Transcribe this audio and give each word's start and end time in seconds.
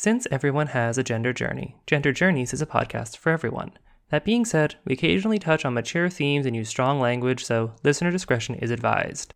Since 0.00 0.28
everyone 0.30 0.68
has 0.68 0.96
a 0.96 1.02
gender 1.02 1.32
journey, 1.32 1.74
Gender 1.84 2.12
Journeys 2.12 2.54
is 2.54 2.62
a 2.62 2.66
podcast 2.66 3.16
for 3.16 3.30
everyone. 3.30 3.72
That 4.10 4.24
being 4.24 4.44
said, 4.44 4.76
we 4.84 4.92
occasionally 4.92 5.40
touch 5.40 5.64
on 5.64 5.74
mature 5.74 6.08
themes 6.08 6.46
and 6.46 6.54
use 6.54 6.68
strong 6.68 7.00
language, 7.00 7.44
so 7.44 7.72
listener 7.82 8.12
discretion 8.12 8.54
is 8.54 8.70
advised. 8.70 9.34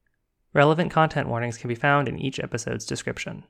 Relevant 0.55 0.93
content 0.93 1.27
warnings 1.27 1.59
can 1.59 1.67
be 1.67 1.75
found 1.75 2.07
in 2.07 2.17
each 2.17 2.39
episode's 2.39 2.87
description. 2.87 3.43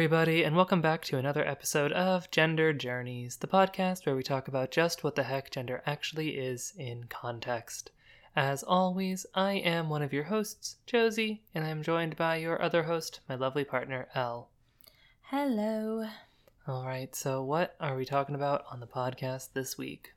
Everybody, 0.00 0.44
and 0.44 0.56
welcome 0.56 0.80
back 0.80 1.04
to 1.04 1.18
another 1.18 1.46
episode 1.46 1.92
of 1.92 2.30
Gender 2.30 2.72
Journeys, 2.72 3.36
the 3.36 3.46
podcast 3.46 4.06
where 4.06 4.16
we 4.16 4.22
talk 4.22 4.48
about 4.48 4.70
just 4.70 5.04
what 5.04 5.14
the 5.14 5.24
heck 5.24 5.50
gender 5.50 5.82
actually 5.84 6.38
is 6.38 6.72
in 6.78 7.04
context. 7.10 7.90
As 8.34 8.62
always, 8.62 9.26
I 9.34 9.52
am 9.56 9.90
one 9.90 10.00
of 10.00 10.14
your 10.14 10.24
hosts, 10.24 10.76
Josie, 10.86 11.42
and 11.54 11.66
I'm 11.66 11.82
joined 11.82 12.16
by 12.16 12.36
your 12.36 12.62
other 12.62 12.84
host, 12.84 13.20
my 13.28 13.34
lovely 13.34 13.62
partner, 13.62 14.08
Elle. 14.14 14.48
Hello. 15.24 16.06
All 16.66 16.86
right, 16.86 17.14
so 17.14 17.44
what 17.44 17.76
are 17.78 17.94
we 17.94 18.06
talking 18.06 18.34
about 18.34 18.64
on 18.72 18.80
the 18.80 18.86
podcast 18.86 19.52
this 19.52 19.76
week? 19.76 20.14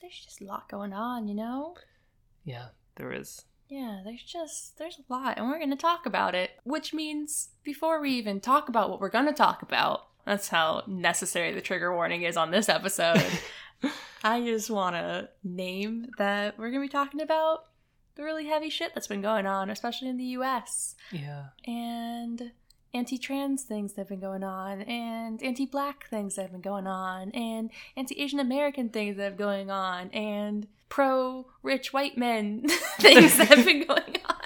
There's 0.00 0.18
just 0.18 0.40
a 0.40 0.46
lot 0.46 0.70
going 0.70 0.94
on, 0.94 1.28
you 1.28 1.34
know? 1.34 1.76
Yeah, 2.42 2.68
there 2.96 3.12
is. 3.12 3.44
Yeah, 3.68 4.02
there's 4.04 4.22
just 4.22 4.78
there's 4.78 4.98
a 4.98 5.12
lot 5.12 5.38
and 5.38 5.48
we're 5.48 5.58
going 5.58 5.70
to 5.70 5.76
talk 5.76 6.06
about 6.06 6.34
it, 6.34 6.50
which 6.64 6.92
means 6.92 7.48
before 7.62 8.00
we 8.00 8.10
even 8.10 8.40
talk 8.40 8.68
about 8.68 8.90
what 8.90 9.00
we're 9.00 9.08
going 9.08 9.26
to 9.26 9.32
talk 9.32 9.62
about, 9.62 10.06
that's 10.24 10.48
how 10.48 10.82
necessary 10.86 11.52
the 11.52 11.60
trigger 11.60 11.94
warning 11.94 12.22
is 12.22 12.36
on 12.36 12.50
this 12.50 12.68
episode. 12.68 13.24
I 14.24 14.40
just 14.42 14.70
want 14.70 14.96
to 14.96 15.28
name 15.42 16.10
that 16.18 16.58
we're 16.58 16.70
going 16.70 16.82
to 16.82 16.88
be 16.88 16.92
talking 16.92 17.20
about 17.20 17.64
the 18.16 18.22
really 18.22 18.46
heavy 18.46 18.70
shit 18.70 18.94
that's 18.94 19.06
been 19.06 19.22
going 19.22 19.46
on, 19.46 19.70
especially 19.70 20.08
in 20.08 20.16
the 20.16 20.24
US. 20.24 20.94
Yeah. 21.10 21.46
And 21.66 22.52
anti 22.94 23.18
trans 23.18 23.64
things 23.64 23.94
that 23.94 24.02
have 24.02 24.08
been 24.08 24.20
going 24.20 24.44
on, 24.44 24.82
and 24.82 25.42
anti 25.42 25.66
black 25.66 26.08
things 26.08 26.36
that 26.36 26.42
have 26.42 26.52
been 26.52 26.60
going 26.60 26.86
on, 26.86 27.30
and 27.32 27.70
anti 27.96 28.20
Asian 28.20 28.40
American 28.40 28.88
things 28.88 29.16
that 29.16 29.24
have 29.24 29.36
been 29.36 29.46
going 29.46 29.70
on, 29.70 30.10
and 30.10 30.66
pro 30.88 31.46
rich 31.62 31.92
white 31.92 32.16
men 32.16 32.64
things 33.00 33.36
that 33.38 33.48
have 33.48 33.64
been 33.64 33.84
going 33.86 34.18
on. 34.28 34.36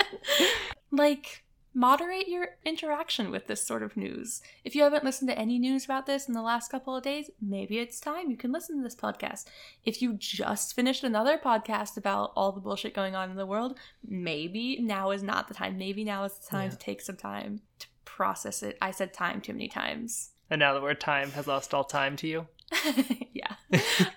Like, 0.91 1.45
moderate 1.75 2.27
your 2.29 2.49
interaction 2.65 3.31
with 3.31 3.47
this 3.47 3.65
sort 3.65 3.83
of 3.83 3.97
news. 3.97 4.41
If 4.65 4.75
you 4.75 4.83
haven't 4.83 5.05
listened 5.05 5.29
to 5.31 5.39
any 5.39 5.59
news 5.59 5.85
about 5.85 6.07
this 6.07 6.27
in 6.27 6.35
the 6.35 6.43
last 6.43 6.71
couple 6.71 6.97
of 6.97 7.05
days, 7.05 7.31
maybe 7.41 7.79
it's 7.79 8.01
time 8.01 8.31
you 8.31 8.37
can 8.37 8.51
listen 8.53 8.77
to 8.79 8.83
this 8.83 8.97
podcast. 8.97 9.45
If 9.85 10.01
you 10.03 10.15
just 10.15 10.75
finished 10.75 11.05
another 11.05 11.39
podcast 11.39 11.97
about 11.97 12.33
all 12.35 12.53
the 12.53 12.61
bullshit 12.61 12.95
going 12.95 13.15
on 13.15 13.31
in 13.31 13.37
the 13.37 13.47
world, 13.47 13.79
maybe 14.07 14.79
now 14.81 15.11
is 15.11 15.23
not 15.23 15.47
the 15.49 15.55
time. 15.55 15.79
Maybe 15.79 16.05
now 16.05 16.25
is 16.25 16.35
the 16.39 16.47
time 16.49 16.65
Yeah. 16.65 16.71
to 16.71 16.79
take 16.79 17.01
some 17.01 17.17
time 17.17 17.61
to 17.81 17.87
process 18.05 18.63
it. 18.63 18.79
I 18.81 18.91
said 18.91 19.13
time 19.13 19.41
too 19.41 19.53
many 19.53 19.69
times. 19.69 20.31
And 20.51 20.61
now 20.61 20.73
the 20.73 20.81
word 20.81 20.99
time 21.01 21.31
has 21.33 21.47
lost 21.47 21.75
all 21.75 21.85
time 21.85 22.17
to 22.17 22.27
you. 22.27 22.47
yeah. 23.35 23.55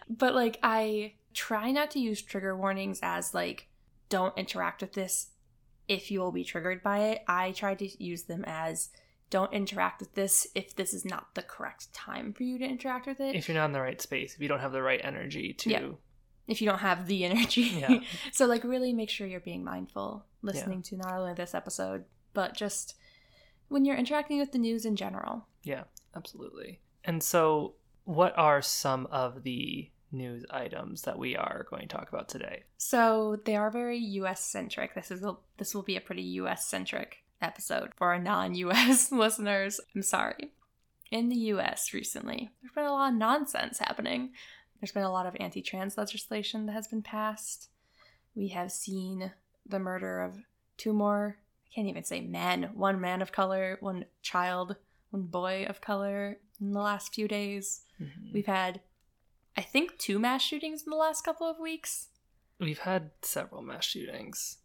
but 0.10 0.34
like 0.34 0.58
I 0.64 1.14
try 1.34 1.72
not 1.72 1.92
to 1.92 2.00
use 2.00 2.22
trigger 2.22 2.56
warnings 2.56 3.00
as 3.02 3.34
like 3.34 3.68
don't 4.10 4.38
interact 4.38 4.82
with 4.82 4.94
this 4.94 5.28
if 5.88 6.12
you 6.12 6.20
will 6.20 6.32
be 6.32 6.44
triggered 6.44 6.82
by 6.84 7.00
it. 7.00 7.24
I 7.28 7.52
try 7.52 7.76
to 7.76 8.04
use 8.04 8.24
them 8.24 8.44
as 8.48 8.90
don't 9.30 9.54
interact 9.54 10.02
with 10.02 10.14
this 10.14 10.48
if 10.56 10.76
this 10.76 10.94
is 10.94 11.06
not 11.06 11.34
the 11.36 11.42
correct 11.42 11.94
time 11.94 12.34
for 12.34 12.44
you 12.44 12.58
to 12.58 12.66
interact 12.66 13.08
with 13.08 13.20
it. 13.20 13.36
If 13.36 13.48
you're 13.48 13.58
not 13.58 13.66
in 13.66 13.72
the 13.72 13.82
right 13.82 14.02
space, 14.02 14.36
if 14.36 14.42
you 14.42 14.48
don't 14.48 14.60
have 14.60 14.74
the 14.74 14.82
right 14.82 15.02
energy 15.04 15.54
to. 15.54 15.70
Yeah. 15.70 15.88
if 16.48 16.62
you 16.62 16.68
don't 16.68 16.80
have 16.80 17.08
the 17.08 17.26
energy. 17.26 17.62
Yeah. 17.62 18.00
so 18.32 18.46
like 18.46 18.64
really 18.64 18.94
make 18.94 19.10
sure 19.10 19.28
you're 19.28 19.40
being 19.40 19.64
mindful 19.64 20.26
listening 20.42 20.82
to 20.84 20.98
not 20.98 21.14
only 21.14 21.34
this 21.34 21.54
episode, 21.54 22.06
but 22.34 22.56
just 22.56 22.96
when 23.68 23.86
you're 23.86 23.96
interacting 23.96 24.40
with 24.40 24.52
the 24.52 24.58
news 24.58 24.86
in 24.86 24.96
general. 24.96 25.48
Yeah, 25.64 25.84
absolutely. 26.16 26.80
And 27.04 27.24
so, 27.24 27.76
what 28.04 28.38
are 28.38 28.62
some 28.62 29.08
of 29.08 29.44
the 29.44 29.91
news 30.12 30.46
items 30.50 31.04
that 31.04 31.18
we 31.18 31.36
are 31.36 31.66
going 31.70 31.88
to 31.88 31.88
talk 31.96 32.10
about 32.10 32.30
today? 32.30 32.64
So 32.78 33.38
they 33.46 33.56
are 33.56 33.70
very 33.72 33.98
U.S. 33.98 34.44
centric. 34.44 34.94
This 34.96 35.12
is 35.12 35.24
a, 35.24 35.36
this 35.58 35.74
will 35.76 35.84
be 35.84 35.96
a 35.96 36.02
pretty 36.02 36.24
U.S. 36.24 36.66
centric 36.68 37.24
episode 37.42 37.92
for 37.96 38.08
our 38.12 38.20
non-U.S. 38.20 39.12
listeners. 39.12 39.80
I'm 39.96 40.04
sorry. 40.04 40.52
In 41.12 41.30
the 41.30 41.38
U.S. 41.38 41.94
recently, 41.94 42.52
there's 42.62 42.74
been 42.74 42.86
a 42.86 42.92
lot 42.92 43.12
of 43.14 43.18
nonsense 43.20 43.80
happening. 43.80 44.32
There's 44.80 44.92
been 44.94 45.04
a 45.04 45.12
lot 45.12 45.26
of 45.26 45.36
anti-trans 45.40 45.98
legislation 45.98 46.66
that 46.68 46.72
has 46.74 46.88
been 46.88 47.02
passed. 47.02 47.70
We 48.36 48.50
have 48.50 48.72
seen 48.72 49.32
the 49.68 49.80
murder 49.80 50.22
of 50.22 50.38
two 50.78 50.94
more. 50.94 51.38
I 51.66 51.70
can't 51.76 51.88
even 51.88 52.04
say 52.04 52.22
men. 52.22 52.70
One 52.74 53.00
man 53.02 53.22
of 53.22 53.32
color, 53.32 53.78
one 53.82 54.06
child, 54.22 54.78
one 55.10 55.24
boy 55.24 55.66
of 55.68 55.82
color 55.82 56.38
in 56.60 56.72
the 56.72 56.80
last 56.80 57.14
few 57.14 57.28
days. 57.28 57.82
Mhm. 58.02 58.34
We've 58.34 58.46
had, 58.46 58.82
I 59.58 59.62
think, 59.62 59.98
two 59.98 60.20
mass 60.20 60.42
shootings 60.42 60.84
in 60.84 60.90
the 60.90 60.98
last 60.98 61.24
couple 61.24 61.48
of 61.48 61.60
weeks. 61.60 62.08
We've 62.60 62.80
had 62.80 63.12
several 63.22 63.62
mass 63.62 63.86
shootings. 63.86 64.58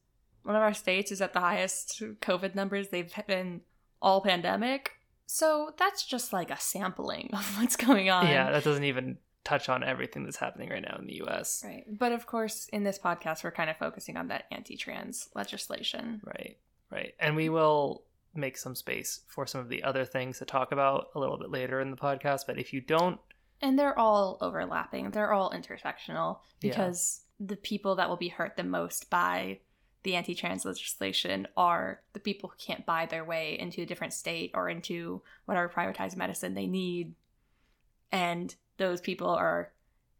one 0.43 0.55
of 0.55 0.63
our 0.63 0.75
states 0.75 1.11
is 1.11 1.21
at 1.21 1.33
the 1.33 1.41
highest 1.41 2.01
COVID 2.21 2.55
numbers 2.55 2.89
they've 2.89 3.13
been 3.27 3.63
all 4.01 4.21
pandemic. 4.21 4.93
So 5.27 5.73
that's 5.77 6.05
just 6.05 6.33
like 6.33 6.51
a 6.51 6.61
sampling 6.61 7.31
of 7.33 7.59
what's 7.59 7.77
going 7.77 8.11
on. 8.11 8.27
yeah, 8.29 8.51
that 8.53 8.65
doesn't 8.65 8.85
even 8.85 9.19
touch 9.45 9.69
on 9.69 9.85
everything 9.85 10.25
that's 10.25 10.37
happening 10.37 10.69
right 10.69 10.83
now 10.83 10.97
in 10.99 11.07
the 11.07 11.23
US. 11.23 11.63
Right. 11.65 11.85
But 11.89 12.13
of 12.13 12.27
course, 12.27 12.69
in 12.73 12.83
this 12.83 12.99
podcast, 12.99 13.45
we're 13.45 13.53
kind 13.53 13.71
of 13.71 13.77
focusing 13.77 14.17
on 14.17 14.29
that 14.29 14.45
anti 14.51 14.77
trans 14.77 15.29
legislation. 15.35 16.21
Right, 16.25 16.59
right. 16.91 17.15
And 17.21 17.37
we 17.37 17.49
will 17.49 18.03
make 18.35 18.59
some 18.59 18.75
space 18.75 19.21
for 19.29 19.47
some 19.47 19.61
of 19.61 19.69
the 19.69 19.83
other 19.83 20.05
things 20.05 20.39
to 20.39 20.45
talk 20.45 20.73
about 20.73 21.09
a 21.15 21.19
little 21.21 21.39
bit 21.39 21.51
later 21.51 21.81
in 21.81 21.91
the 21.91 21.97
podcast. 21.97 22.43
But 22.47 22.59
if 22.59 22.73
you 22.73 22.81
don't, 22.81 23.19
And 23.62 23.78
they're 23.78 23.99
all 23.99 24.39
overlapping, 24.41 25.11
they're 25.11 25.33
all 25.33 25.50
intersectional 25.50 26.41
Yeah. 26.61 26.71
because 26.71 27.22
the 27.41 27.56
people 27.56 27.97
that 27.97 28.09
will 28.09 28.17
be 28.17 28.28
hurt 28.28 28.56
the 28.56 28.65
most 28.65 29.09
by 29.11 29.61
the 30.03 30.15
anti 30.15 30.34
trans 30.34 30.65
legislation 30.65 31.49
are 31.56 32.00
the 32.12 32.21
people 32.21 32.49
who 32.50 32.56
can't 32.59 32.87
buy 32.87 33.06
their 33.06 33.25
way 33.25 33.59
into 33.59 33.83
a 33.83 33.87
different 33.87 34.12
state 34.12 34.53
or 34.55 34.69
into 34.69 35.21
whatever 35.47 35.69
privatized 35.69 36.17
medicine 36.17 36.55
they 36.55 36.67
need. 36.67 37.15
And 38.12 38.55
those 38.77 39.00
people 39.00 39.28
are 39.31 39.73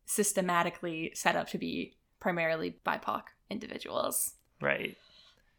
systematically 0.07 1.13
set 1.15 1.37
up 1.37 1.49
to 1.51 1.59
be 1.59 1.95
primarily 2.21 2.77
BIPOC 2.85 3.23
individuals. 3.51 4.35
right, 4.61 4.97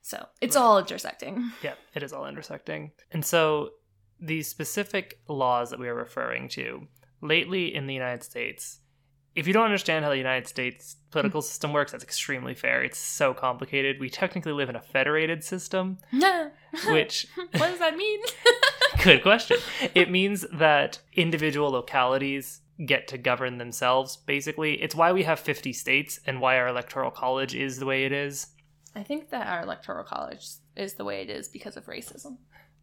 So 0.02 0.28
it's 0.42 0.56
Right. 0.56 0.62
all 0.62 0.80
intersecting. 0.80 1.52
yeah, 1.62 1.76
it 1.94 2.02
is 2.04 2.12
all 2.12 2.26
intersecting. 2.26 2.92
And 3.12 3.24
so 3.26 3.74
these 4.20 4.48
specific 4.48 5.20
laws 5.28 5.70
that 5.70 5.80
we 5.80 5.88
are 5.88 5.94
referring 5.94 6.50
to 6.50 6.88
lately 7.22 7.74
in 7.74 7.88
the 7.88 7.94
United 7.94 8.24
States, 8.24 8.80
if 9.36 9.46
you 9.46 9.54
don't 9.54 9.66
understand 9.66 10.04
how 10.04 10.10
the 10.10 10.18
United 10.18 10.48
States 10.48 10.96
political 11.12 11.42
system 11.42 11.72
works, 11.72 11.92
that's 11.92 12.04
extremely 12.04 12.56
fair. 12.56 12.84
It's 12.84 12.98
so 12.98 13.34
complicated. 13.34 14.00
We 14.00 14.10
technically 14.10 14.52
live 14.52 14.70
in 14.70 14.76
a 14.76 14.82
federated 14.82 15.44
system, 15.44 16.00
which 16.88 17.28
what 17.36 17.70
does 17.70 17.80
that 17.80 17.96
mean? 17.96 18.20
good 19.04 19.22
question. 19.22 19.58
It 19.94 20.10
means 20.10 20.46
that 20.52 21.00
individual 21.14 21.70
localities 21.70 22.62
get 22.86 23.08
to 23.10 23.18
govern 23.18 23.58
themselves 23.58 24.18
basically. 24.18 24.82
It's 24.82 24.96
why 24.96 25.12
we 25.12 25.24
have 25.24 25.40
50 25.40 25.74
states 25.74 26.20
and 26.26 26.42
why 26.42 26.58
our 26.58 26.68
electoral 26.68 27.12
college 27.12 27.56
is 27.56 27.80
the 27.80 27.86
way 27.86 28.06
it 28.06 28.12
is. 28.12 28.48
I 28.96 29.04
think 29.04 29.30
that 29.30 29.48
our 29.48 29.62
electoral 29.62 30.04
college 30.04 30.48
is 30.76 30.94
the 30.94 31.06
way 31.06 31.22
it 31.22 31.30
is 31.30 31.48
because 31.48 31.78
of 31.78 31.86
racism. 31.86 32.38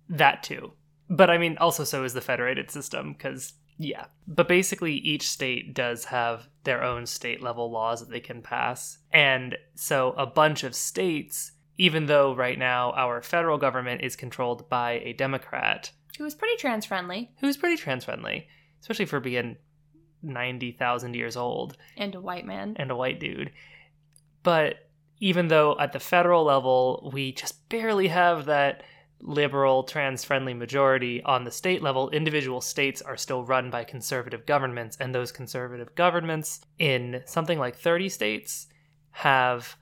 That 0.08 0.44
too. 0.44 0.72
But 1.10 1.30
I 1.30 1.38
mean, 1.38 1.58
also 1.58 1.84
so 1.84 2.04
is 2.04 2.14
the 2.14 2.20
federated 2.20 2.70
system, 2.70 3.12
because, 3.12 3.54
yeah. 3.78 4.06
But 4.26 4.48
basically, 4.48 4.94
each 4.94 5.28
state 5.28 5.74
does 5.74 6.06
have 6.06 6.48
their 6.64 6.82
own 6.82 7.06
state 7.06 7.42
level 7.42 7.70
laws 7.70 8.00
that 8.00 8.10
they 8.10 8.20
can 8.20 8.42
pass. 8.42 8.98
And 9.12 9.56
so 9.74 10.12
a 10.12 10.26
bunch 10.26 10.64
of 10.64 10.74
states, 10.74 11.52
even 11.76 12.06
though 12.06 12.34
right 12.34 12.58
now 12.58 12.92
our 12.92 13.20
federal 13.22 13.58
government 13.58 14.02
is 14.02 14.16
controlled 14.16 14.68
by 14.68 14.92
a 15.04 15.12
Democrat 15.12 15.90
It 16.18 16.22
was 16.22 16.34
pretty 16.34 16.56
trans 16.56 16.86
friendly 16.86 17.32
who's 17.40 17.56
pretty 17.56 17.76
trans 17.76 18.04
friendly, 18.04 18.46
especially 18.80 19.06
for 19.06 19.20
being 19.20 19.56
90,000 20.22 21.14
years 21.14 21.36
old 21.36 21.76
and 21.96 22.14
a 22.14 22.20
white 22.20 22.46
man. 22.46 22.74
and 22.78 22.90
a 22.90 22.96
white 22.96 23.20
dude. 23.20 23.50
But 24.42 24.88
even 25.18 25.48
though 25.48 25.76
at 25.78 25.92
the 25.92 26.00
federal 26.00 26.44
level 26.44 27.10
we 27.12 27.32
just 27.32 27.68
barely 27.68 28.08
have 28.08 28.46
that 28.46 28.84
liberal 29.20 29.84
trans 29.84 30.24
friendly 30.24 30.54
majority 30.54 31.22
on 31.22 31.44
the 31.44 31.50
state 31.50 31.82
level, 31.82 32.10
individual 32.10 32.60
states 32.60 33.00
are 33.02 33.16
still 33.16 33.44
run 33.44 33.70
by 33.70 33.84
conservative 33.84 34.46
governments, 34.46 34.96
and 35.00 35.14
those 35.14 35.32
conservative 35.32 35.94
governments 35.94 36.60
in 36.78 37.22
something 37.26 37.58
like 37.58 37.76
30 37.76 38.08
states 38.08 38.66
have 39.10 39.76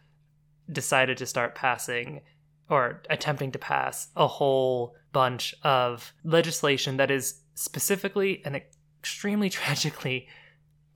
decided 0.70 1.16
to 1.18 1.26
start 1.26 1.54
passing 1.54 2.20
or 2.68 3.02
attempting 3.10 3.52
to 3.52 3.58
pass 3.58 4.08
a 4.16 4.26
whole 4.26 4.94
bunch 5.12 5.54
of 5.62 6.12
legislation 6.24 6.96
that 6.96 7.10
is 7.10 7.40
specifically 7.54 8.42
and 8.44 8.56
extremely 9.00 9.50
tragically 9.50 10.28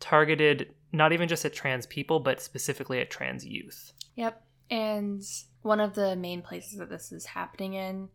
targeted 0.00 0.72
not 0.92 1.12
even 1.12 1.28
just 1.28 1.44
at 1.44 1.52
trans 1.52 1.86
people, 1.86 2.20
but 2.20 2.40
specifically 2.40 3.00
at 3.00 3.10
trans 3.10 3.44
youth. 3.44 3.92
Yep. 4.14 4.42
And 4.70 5.22
one 5.62 5.80
of 5.80 5.94
the 5.94 6.16
main 6.16 6.42
places 6.42 6.78
that 6.78 6.88
this 6.88 7.12
is 7.12 7.26
happening 7.26 7.74
in, 7.74 8.08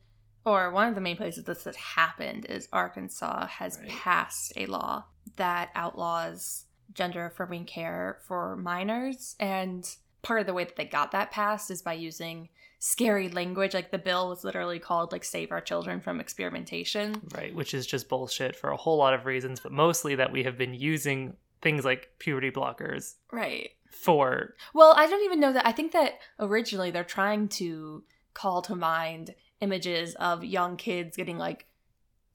or 0.46 0.72
one 0.72 0.88
of 0.88 0.96
the 0.96 1.02
main 1.02 1.18
places 1.18 1.44
this 1.46 1.64
has 1.66 1.76
happened, 1.76 2.46
is 2.46 2.68
Arkansas 2.74 3.48
has 3.48 3.78
Right. 3.80 3.90
passed 3.90 4.54
a 4.56 4.66
law 4.66 5.06
that 5.36 5.70
outlaws 5.76 6.66
gender 6.94 7.26
affirming 7.26 7.66
care 7.66 8.20
for 8.28 8.56
minors. 8.56 9.36
And 9.40 9.88
part 10.24 10.42
of 10.42 10.46
the 10.46 10.54
way 10.54 10.64
that 10.66 10.76
they 10.76 10.86
got 10.86 11.12
that 11.12 11.32
passed 11.32 11.72
is 11.72 11.82
by 11.82 11.94
using 11.94 12.50
scary 12.80 13.30
language. 13.30 13.74
Like 13.74 13.92
the 13.92 13.98
bill 14.00 14.30
was 14.30 14.44
literally 14.44 14.80
called 14.80 15.12
like 15.12 15.24
Save 15.24 15.52
Our 15.52 15.62
Children 15.62 16.02
from 16.02 16.20
Experimentation. 16.20 17.22
Right, 17.34 17.54
which 17.56 17.74
is 17.74 17.86
just 17.86 18.10
bullshit 18.10 18.56
for 18.56 18.72
a 18.72 18.78
whole 18.78 18.98
lot 18.98 19.14
of 19.14 19.26
reasons, 19.26 19.60
but 19.60 19.72
mostly 19.72 20.16
that 20.16 20.32
we 20.32 20.44
have 20.44 20.58
been 20.58 20.74
using 20.74 21.38
things 21.62 21.86
like 21.86 22.10
puberty 22.20 22.50
blockers 22.52 23.14
Right. 23.32 23.70
for 23.92 24.56
Well, 24.74 24.94
I 24.98 25.06
don't 25.08 25.24
even 25.24 25.40
know 25.40 25.54
that. 25.54 25.66
I 25.68 25.72
think 25.72 25.92
that 25.92 26.14
originally 26.40 26.90
they're 26.92 27.04
trying 27.04 27.48
to 27.50 28.04
call 28.34 28.62
to 28.64 28.76
mind 28.76 29.36
images 29.62 30.16
of 30.16 30.44
young 30.44 30.76
kids 30.78 31.16
getting 31.16 31.38
like 31.38 31.66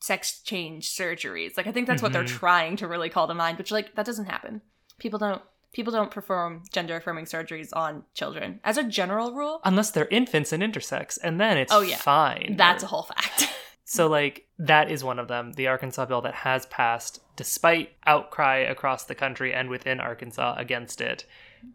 sex 0.00 0.40
change 0.42 0.88
surgeries. 0.90 1.56
Like 1.56 1.66
I 1.66 1.72
think 1.72 1.86
that's 1.86 2.02
what 2.02 2.12
they're 2.12 2.24
Mhm. 2.24 2.28
trying 2.38 2.76
to 2.76 2.86
really 2.88 3.08
call 3.10 3.26
to 3.28 3.34
mind, 3.34 3.58
which 3.58 3.70
like 3.70 3.94
that 3.96 4.06
doesn't 4.06 4.26
happen. 4.26 4.62
People 4.98 5.18
don't 5.18 5.42
people 5.72 5.92
don't 5.92 6.10
perform 6.10 6.62
gender 6.72 6.96
affirming 6.96 7.26
surgeries 7.26 7.68
on 7.74 8.02
children. 8.14 8.60
As 8.64 8.78
a 8.78 8.82
general 8.84 9.32
rule, 9.34 9.60
unless 9.62 9.90
they're 9.90 10.08
infants 10.08 10.50
and 10.50 10.62
intersex, 10.62 11.18
and 11.22 11.38
then 11.38 11.58
it's 11.58 11.70
Oh, 11.72 11.82
yeah. 11.82 11.96
fine. 11.98 12.54
that's 12.56 12.82
a 12.82 12.86
whole 12.86 13.02
fact. 13.02 13.52
So, 13.88 14.08
like, 14.08 14.48
that 14.58 14.90
is 14.90 15.04
one 15.04 15.20
of 15.20 15.28
them. 15.28 15.52
The 15.52 15.68
Arkansas 15.68 16.06
bill 16.06 16.20
that 16.22 16.34
has 16.34 16.66
passed, 16.66 17.20
despite 17.36 17.92
outcry 18.04 18.56
across 18.56 19.04
the 19.04 19.14
country 19.14 19.54
and 19.54 19.68
within 19.70 20.00
Arkansas 20.00 20.56
against 20.58 21.00
it, 21.00 21.24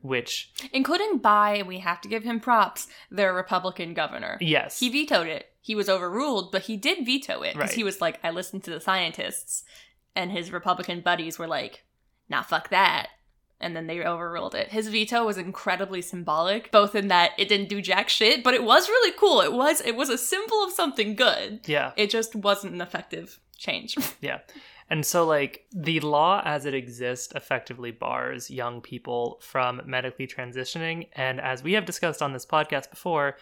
which, 0.01 0.51
Including 0.73 1.17
by, 1.17 1.63
we 1.65 1.79
have 1.79 2.01
to 2.01 2.07
give 2.09 2.23
him 2.23 2.39
props, 2.39 2.87
their 3.09 3.33
Republican 3.33 3.93
governor. 3.93 4.37
yes, 4.41 4.79
He 4.79 4.89
vetoed 4.89 5.27
it. 5.27 5.47
He 5.61 5.75
was 5.75 5.89
overruled, 5.89 6.51
but 6.51 6.63
he 6.63 6.75
did 6.77 7.05
veto 7.05 7.41
it 7.43 7.53
because 7.53 7.69
Right. 7.69 7.75
he 7.77 7.83
was 7.83 8.01
like, 8.01 8.19
I 8.23 8.31
listened 8.31 8.63
to 8.63 8.71
the 8.71 8.79
scientists, 8.81 9.63
and 10.15 10.31
his 10.31 10.51
Republican 10.51 11.01
buddies 11.01 11.37
were 11.37 11.47
like, 11.47 11.83
nah, 12.29 12.41
fuck 12.41 12.69
that. 12.69 13.07
And 13.59 13.75
then 13.75 13.85
they 13.85 14.01
overruled 14.03 14.55
it. 14.55 14.69
His 14.69 14.87
veto 14.87 15.23
was 15.23 15.37
incredibly 15.37 16.01
symbolic, 16.01 16.71
both 16.71 16.95
in 16.95 17.09
that 17.09 17.31
it 17.37 17.47
didn't 17.47 17.69
do 17.69 17.79
jack 17.79 18.09
shit, 18.09 18.43
but 18.43 18.55
it 18.55 18.63
was 18.63 18.89
really 18.89 19.11
cool. 19.19 19.41
It 19.41 19.53
was 19.53 19.81
it 19.81 19.95
was 19.95 20.09
a 20.09 20.17
symbol 20.17 20.63
of 20.63 20.71
something 20.71 21.15
good. 21.15 21.59
yeah, 21.67 21.91
It 21.95 22.09
just 22.09 22.35
wasn't 22.35 22.73
an 22.73 22.81
effective 22.81 23.39
change. 23.59 23.95
yeah. 24.21 24.39
And 24.91 25.05
so, 25.05 25.25
like, 25.25 25.65
the 25.71 25.99
law 26.01 26.41
as 26.45 26.65
it 26.65 26.73
exists 26.73 27.31
effectively 27.33 27.91
bars 27.91 28.49
young 28.51 28.81
people 28.81 29.39
from 29.41 29.81
medically 29.85 30.27
transitioning. 30.27 31.07
And 31.13 31.39
as 31.39 31.63
we 31.63 31.73
have 31.73 31.85
discussed 31.85 32.21
on 32.21 32.33
this 32.33 32.45
podcast 32.45 32.89
before, 32.89 33.37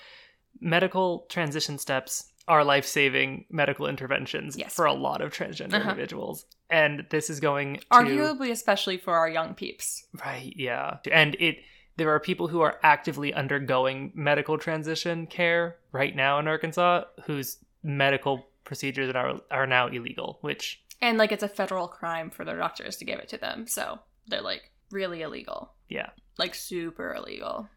medical 0.62 1.26
transition 1.30 1.78
steps 1.78 2.32
are 2.48 2.64
life 2.64 2.86
saving 2.86 3.46
medical 3.50 3.88
interventions 3.88 4.58
Yes. 4.58 4.74
for 4.76 4.86
a 4.86 4.94
lot 4.94 5.22
of 5.22 5.32
transgender 5.32 5.74
Uh-huh. 5.76 5.90
individuals. 5.90 6.46
And 6.70 7.06
this 7.10 7.30
is 7.30 7.40
going 7.40 7.78
to. 7.78 7.86
Arguably, 7.92 8.52
especially 8.52 8.98
for 8.98 9.16
our 9.16 9.30
young 9.30 9.54
peeps. 9.56 10.06
Right, 10.26 10.54
yeah. 10.56 10.98
And 11.12 11.36
it 11.40 11.58
there 11.98 12.10
are 12.12 12.20
people 12.20 12.48
who 12.48 12.62
are 12.62 12.80
actively 12.82 13.34
undergoing 13.34 14.12
medical 14.16 14.58
transition 14.58 15.28
care 15.28 15.76
right 15.92 16.16
now 16.16 16.40
in 16.40 16.48
Arkansas 16.48 17.04
whose 17.26 17.58
medical 17.84 18.48
procedures 18.64 19.14
are 19.14 19.42
are 19.52 19.68
now 19.68 19.88
illegal, 19.88 20.38
which 20.42 20.82
And 21.02 21.18
like 21.18 21.32
it's 21.32 21.44
a 21.44 21.48
federal 21.50 21.88
crime 21.88 22.30
for 22.30 22.44
their 22.44 22.58
doctors 22.58 22.98
to 22.98 23.06
give 23.06 23.20
it 23.20 23.30
to 23.30 23.38
them. 23.38 23.68
So 23.68 24.00
they're 24.28 24.42
like 24.42 24.72
really 24.92 25.22
illegal. 25.22 25.74
yeah. 25.88 26.10
Like 26.38 26.56
super 26.56 27.14
illegal. 27.14 27.70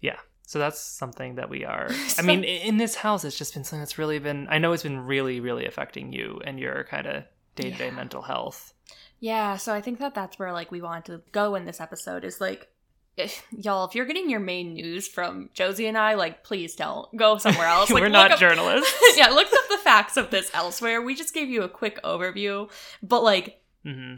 Yeah. 0.00 0.18
So 0.46 0.58
that's 0.58 0.80
something 0.80 1.34
that 1.34 1.50
we 1.50 1.64
are 1.64 1.88
I 2.18 2.22
mean, 2.22 2.44
in 2.44 2.76
this 2.78 2.94
house 2.94 3.24
it's 3.24 3.36
just 3.36 3.54
been 3.54 3.64
something 3.64 3.80
that's 3.80 3.98
really 3.98 4.18
been 4.18 4.46
I 4.50 4.58
know 4.58 4.72
it's 4.72 4.82
been 4.82 5.00
really 5.00 5.40
really 5.40 5.66
affecting 5.66 6.12
you 6.12 6.40
and 6.44 6.58
your 6.58 6.84
kind 6.84 7.06
of 7.06 7.24
day-to-day 7.56 7.90
mental 7.90 8.22
health. 8.22 8.72
Yeah, 9.20 9.56
so 9.56 9.74
I 9.74 9.80
think 9.80 9.98
that 9.98 10.14
that's 10.14 10.38
where 10.38 10.52
like 10.52 10.70
we 10.70 10.80
want 10.80 11.06
to 11.06 11.22
go 11.32 11.56
in 11.56 11.64
this 11.64 11.80
episode 11.80 12.24
is 12.24 12.40
like 12.40 12.68
if, 13.18 13.44
y'all 13.50 13.86
if 13.86 13.94
you're 13.94 14.06
getting 14.06 14.30
your 14.30 14.40
main 14.40 14.74
news 14.74 15.06
from 15.08 15.50
Josie 15.52 15.86
and 15.86 15.98
I 15.98 16.14
like 16.14 16.44
please 16.44 16.74
don't. 16.76 17.14
Go 17.16 17.36
somewhere 17.38 17.66
else. 17.76 17.90
Like 17.90 18.02
We're 18.02 18.08
not 18.08 18.32
up- 18.32 18.38
journalists. 18.38 18.94
yeah 19.16 19.28
look 19.28 19.46
up 19.52 19.68
the 19.68 19.78
facts 19.78 20.16
of 20.16 20.30
this 20.30 20.50
elsewhere. 20.54 21.02
We 21.02 21.14
just 21.14 21.34
gave 21.34 21.48
you 21.48 21.62
a 21.62 21.68
quick 21.68 22.02
overview. 22.02 22.70
But 23.02 23.22
like 23.22 23.60
hmm 23.84 24.14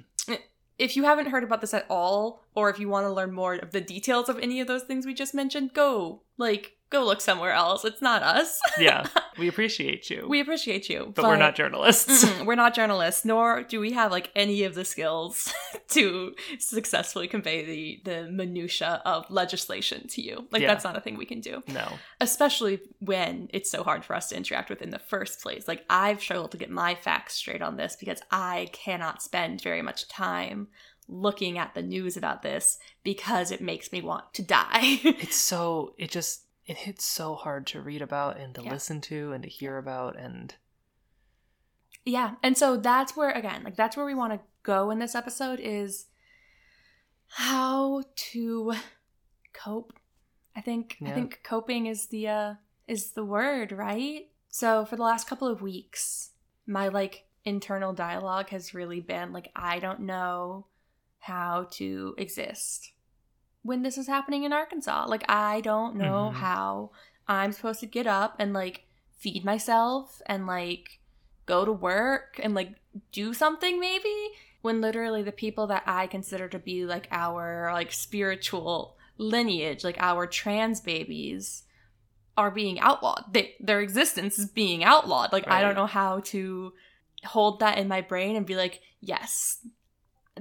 if 0.78 0.96
you 0.96 1.04
haven't 1.04 1.26
heard 1.28 1.44
about 1.44 1.60
this 1.60 1.74
at 1.74 1.84
all 1.90 2.42
or 2.54 2.70
if 2.70 2.78
you 2.78 2.88
want 2.88 3.04
to 3.04 3.12
learn 3.12 3.32
more 3.32 3.54
of 3.56 3.70
the 3.70 3.82
details 3.82 4.30
of 4.30 4.38
any 4.38 4.60
of 4.60 4.66
those 4.66 4.82
things 4.84 5.04
we 5.04 5.12
just 5.12 5.34
mentioned 5.34 5.74
go. 5.74 6.22
Like 6.38 6.78
go 6.90 7.04
look 7.04 7.20
somewhere 7.20 7.52
else 7.52 7.84
it's 7.84 8.02
not 8.02 8.22
us 8.22 8.60
Yeah. 8.78 9.06
We 9.38 9.48
appreciate 9.48 10.10
you. 10.10 10.26
we 10.28 10.40
appreciate 10.40 10.88
you 10.90 11.12
but, 11.14 11.24
we're 11.24 11.36
not 11.36 11.54
journalists. 11.54 12.26
We're 12.44 12.56
not 12.56 12.74
journalists, 12.74 13.24
nor 13.24 13.62
do 13.62 13.80
we 13.80 13.92
have 13.92 14.10
like 14.10 14.30
any 14.34 14.64
of 14.64 14.74
the 14.74 14.84
skills 14.84 15.52
to 15.88 16.34
successfully 16.58 17.26
convey 17.28 17.64
the 17.64 18.00
the 18.04 18.30
minutia 18.30 19.00
of 19.06 19.30
legislation 19.30 20.06
to 20.08 20.20
you. 20.20 20.46
Like 20.50 20.62
Yeah. 20.62 20.68
that's 20.68 20.84
not 20.84 20.96
a 20.96 21.00
thing 21.00 21.16
we 21.16 21.24
can 21.26 21.40
do, 21.40 21.62
no. 21.68 21.86
especially 22.20 22.80
when 22.98 23.48
it's 23.52 23.70
so 23.70 23.82
hard 23.82 24.04
for 24.04 24.14
us 24.14 24.28
to 24.28 24.36
interact 24.36 24.68
with 24.68 24.82
in 24.82 24.90
the 24.90 24.98
first 24.98 25.40
place. 25.40 25.66
Like 25.68 25.84
I've 25.88 26.20
struggled 26.20 26.50
to 26.52 26.58
get 26.58 26.70
my 26.70 26.94
facts 26.94 27.34
straight 27.34 27.62
on 27.62 27.76
this 27.76 27.96
because 27.96 28.20
I 28.30 28.68
cannot 28.72 29.22
spend 29.22 29.62
very 29.62 29.82
much 29.82 30.08
time 30.08 30.68
looking 31.08 31.56
at 31.58 31.74
the 31.74 31.82
news 31.82 32.16
about 32.16 32.42
this 32.42 32.78
because 33.02 33.50
it 33.50 33.60
makes 33.60 33.90
me 33.92 34.00
want 34.02 34.32
to 34.34 34.42
die. 34.42 35.00
it's 35.04 35.36
so 35.36 35.94
it 35.98 36.10
just 36.10 36.42
it 36.70 36.76
hits 36.78 37.04
so 37.04 37.34
hard 37.34 37.66
to 37.66 37.80
read 37.80 38.00
about 38.00 38.38
and 38.38 38.54
to 38.54 38.62
Yeah. 38.62 38.70
listen 38.72 39.00
to 39.02 39.32
and 39.32 39.42
to 39.42 39.48
hear 39.48 39.76
about 39.78 40.16
and 40.16 40.54
Yeah. 42.04 42.36
And 42.42 42.56
so 42.56 42.76
that's 42.76 43.16
where 43.16 43.30
again, 43.30 43.62
like 43.64 43.76
that's 43.76 43.96
where 43.96 44.06
we 44.06 44.14
want 44.14 44.32
to 44.32 44.40
go 44.62 44.90
in 44.90 44.98
this 44.98 45.14
episode 45.14 45.60
is 45.60 46.06
how 47.28 48.02
to 48.32 48.72
cope. 49.52 49.92
I 50.56 50.60
think 50.60 50.96
I 51.04 51.10
think 51.12 51.40
coping 51.42 51.86
is 51.86 52.06
the 52.06 52.28
uh 52.28 52.54
is 52.88 53.12
the 53.12 53.24
word, 53.24 53.72
right? 53.72 54.28
So 54.48 54.84
for 54.84 54.96
the 54.96 55.02
last 55.02 55.28
couple 55.28 55.46
of 55.48 55.62
weeks, 55.62 56.30
my 56.66 56.88
like 56.88 57.24
internal 57.44 57.92
dialogue 57.92 58.48
has 58.50 58.74
really 58.74 59.00
been 59.00 59.32
like 59.32 59.50
I 59.54 59.78
don't 59.78 60.00
know 60.00 60.66
how 61.18 61.68
to 61.72 62.14
exist 62.18 62.92
when 63.62 63.82
this 63.82 63.98
is 63.98 64.06
happening 64.06 64.44
in 64.44 64.52
Arkansas. 64.52 65.06
Like 65.08 65.24
I 65.28 65.60
don't 65.60 65.96
know 65.96 66.30
Mhm. 66.32 66.38
how 66.38 66.90
I'm 67.28 67.52
supposed 67.52 67.80
to 67.80 67.86
get 67.86 68.06
up 68.06 68.36
and 68.38 68.52
like 68.52 68.84
feed 69.18 69.44
myself 69.44 70.20
and 70.26 70.46
like 70.46 71.00
go 71.46 71.64
to 71.64 71.72
work 71.72 72.40
and 72.42 72.54
like 72.54 72.74
do 73.12 73.34
something 73.34 73.78
maybe 73.78 74.14
when 74.62 74.80
literally 74.80 75.22
the 75.22 75.32
people 75.32 75.66
that 75.68 75.82
I 75.86 76.06
consider 76.06 76.48
to 76.48 76.58
be 76.58 76.84
like 76.84 77.08
our 77.10 77.70
like 77.72 77.92
spiritual 77.92 78.96
lineage, 79.18 79.84
like 79.84 79.98
our 79.98 80.26
trans 80.26 80.80
babies 80.80 81.64
are 82.36 82.50
being 82.50 82.80
outlawed. 82.80 83.24
They, 83.32 83.54
their 83.60 83.80
existence 83.80 84.38
is 84.38 84.46
being 84.46 84.82
outlawed. 84.84 85.32
Like 85.32 85.48
I 85.48 85.60
don't 85.60 85.74
know 85.74 85.86
how 85.86 86.20
to 86.20 86.72
hold 87.24 87.60
that 87.60 87.76
in 87.78 87.86
my 87.88 88.00
brain 88.00 88.34
and 88.36 88.46
be 88.46 88.56
like, 88.56 88.80
"Yes, 89.00 89.58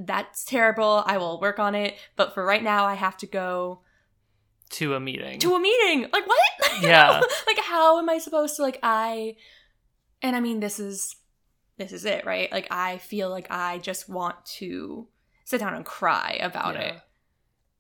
that's 0.07 0.45
terrible. 0.45 1.03
I 1.05 1.17
will 1.17 1.39
work 1.39 1.59
on 1.59 1.75
it, 1.75 1.95
but 2.15 2.33
for 2.33 2.45
right 2.45 2.63
now 2.63 2.85
I 2.85 2.93
have 2.95 3.17
to 3.17 3.25
go 3.27 3.81
to 4.71 4.93
a 4.93 4.99
meeting. 4.99 5.39
to 5.39 5.55
a 5.55 5.59
meeting. 5.59 6.07
Like 6.13 6.27
what? 6.27 6.39
Yeah. 6.81 7.19
like 7.47 7.59
how 7.59 7.99
am 7.99 8.09
I 8.09 8.19
supposed 8.19 8.55
to 8.55 8.61
like 8.61 8.79
I 8.83 9.35
and 10.21 10.35
I 10.35 10.39
mean 10.39 10.59
this 10.61 10.79
is 10.79 11.15
this 11.77 11.91
is 11.91 12.05
it, 12.05 12.25
right? 12.25 12.51
Like 12.51 12.67
I 12.71 12.97
feel 12.99 13.29
like 13.29 13.47
I 13.51 13.79
just 13.79 14.07
want 14.09 14.45
to 14.57 15.07
sit 15.45 15.59
down 15.59 15.73
and 15.73 15.83
cry 15.85 16.37
about 16.41 16.75
Yeah. 16.75 16.81
it. 16.81 17.01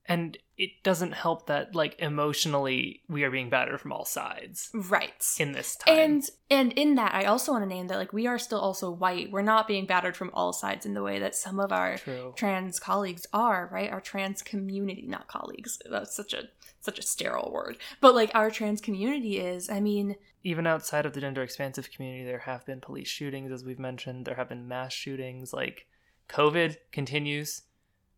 And 0.09 0.37
it 0.57 0.71
doesn't 0.83 1.13
help 1.13 1.45
that 1.47 1.73
like 1.75 1.97
emotionally 1.99 3.01
we 3.07 3.23
are 3.23 3.31
being 3.31 3.49
battered 3.49 3.79
from 3.79 3.93
all 3.93 4.03
sides 4.05 4.69
Right. 4.73 5.23
in 5.39 5.53
this 5.53 5.75
time. 5.77 5.97
And 5.97 6.29
and 6.49 6.73
in 6.73 6.95
that, 6.95 7.13
I 7.13 7.25
also 7.25 7.51
want 7.53 7.63
to 7.63 7.69
name 7.69 7.87
that 7.87 7.97
like 7.97 8.11
we 8.11 8.27
are 8.27 8.39
still 8.39 8.59
also 8.59 8.91
white. 8.91 9.31
We're 9.31 9.41
not 9.43 9.67
being 9.67 9.85
battered 9.85 10.17
from 10.17 10.31
all 10.33 10.51
sides 10.51 10.85
in 10.85 10.93
the 10.95 11.03
way 11.03 11.19
that 11.19 11.35
some 11.35 11.59
of 11.59 11.71
our 11.71 11.97
True. 11.97 12.33
trans 12.35 12.79
colleagues 12.79 13.25
are, 13.31 13.69
right? 13.71 13.89
Our 13.89 14.01
trans 14.01 14.41
community, 14.41 15.05
not 15.07 15.27
colleagues. 15.27 15.79
That's 15.89 16.15
such 16.15 16.33
a 16.33 16.49
such 16.81 16.97
a 16.99 17.03
sterile 17.03 17.51
word. 17.51 17.77
But 18.01 18.15
like 18.15 18.31
our 18.33 18.49
trans 18.49 18.81
community 18.81 19.37
is, 19.39 19.69
I 19.69 19.79
mean, 19.79 20.15
Even 20.43 20.65
outside 20.65 21.05
of 21.05 21.13
the 21.13 21.21
gender 21.21 21.43
expansive 21.43 21.91
community, 21.91 22.23
there 22.23 22.39
have 22.39 22.65
been 22.65 22.79
police 22.81 23.09
shootings, 23.09 23.51
as 23.51 23.63
we've 23.65 23.77
mentioned. 23.79 24.25
There 24.25 24.35
have 24.35 24.47
been 24.49 24.67
mass 24.67 24.93
shootings. 24.93 25.51
Like 25.53 25.85
COVID 26.29 26.77
continues. 26.91 27.63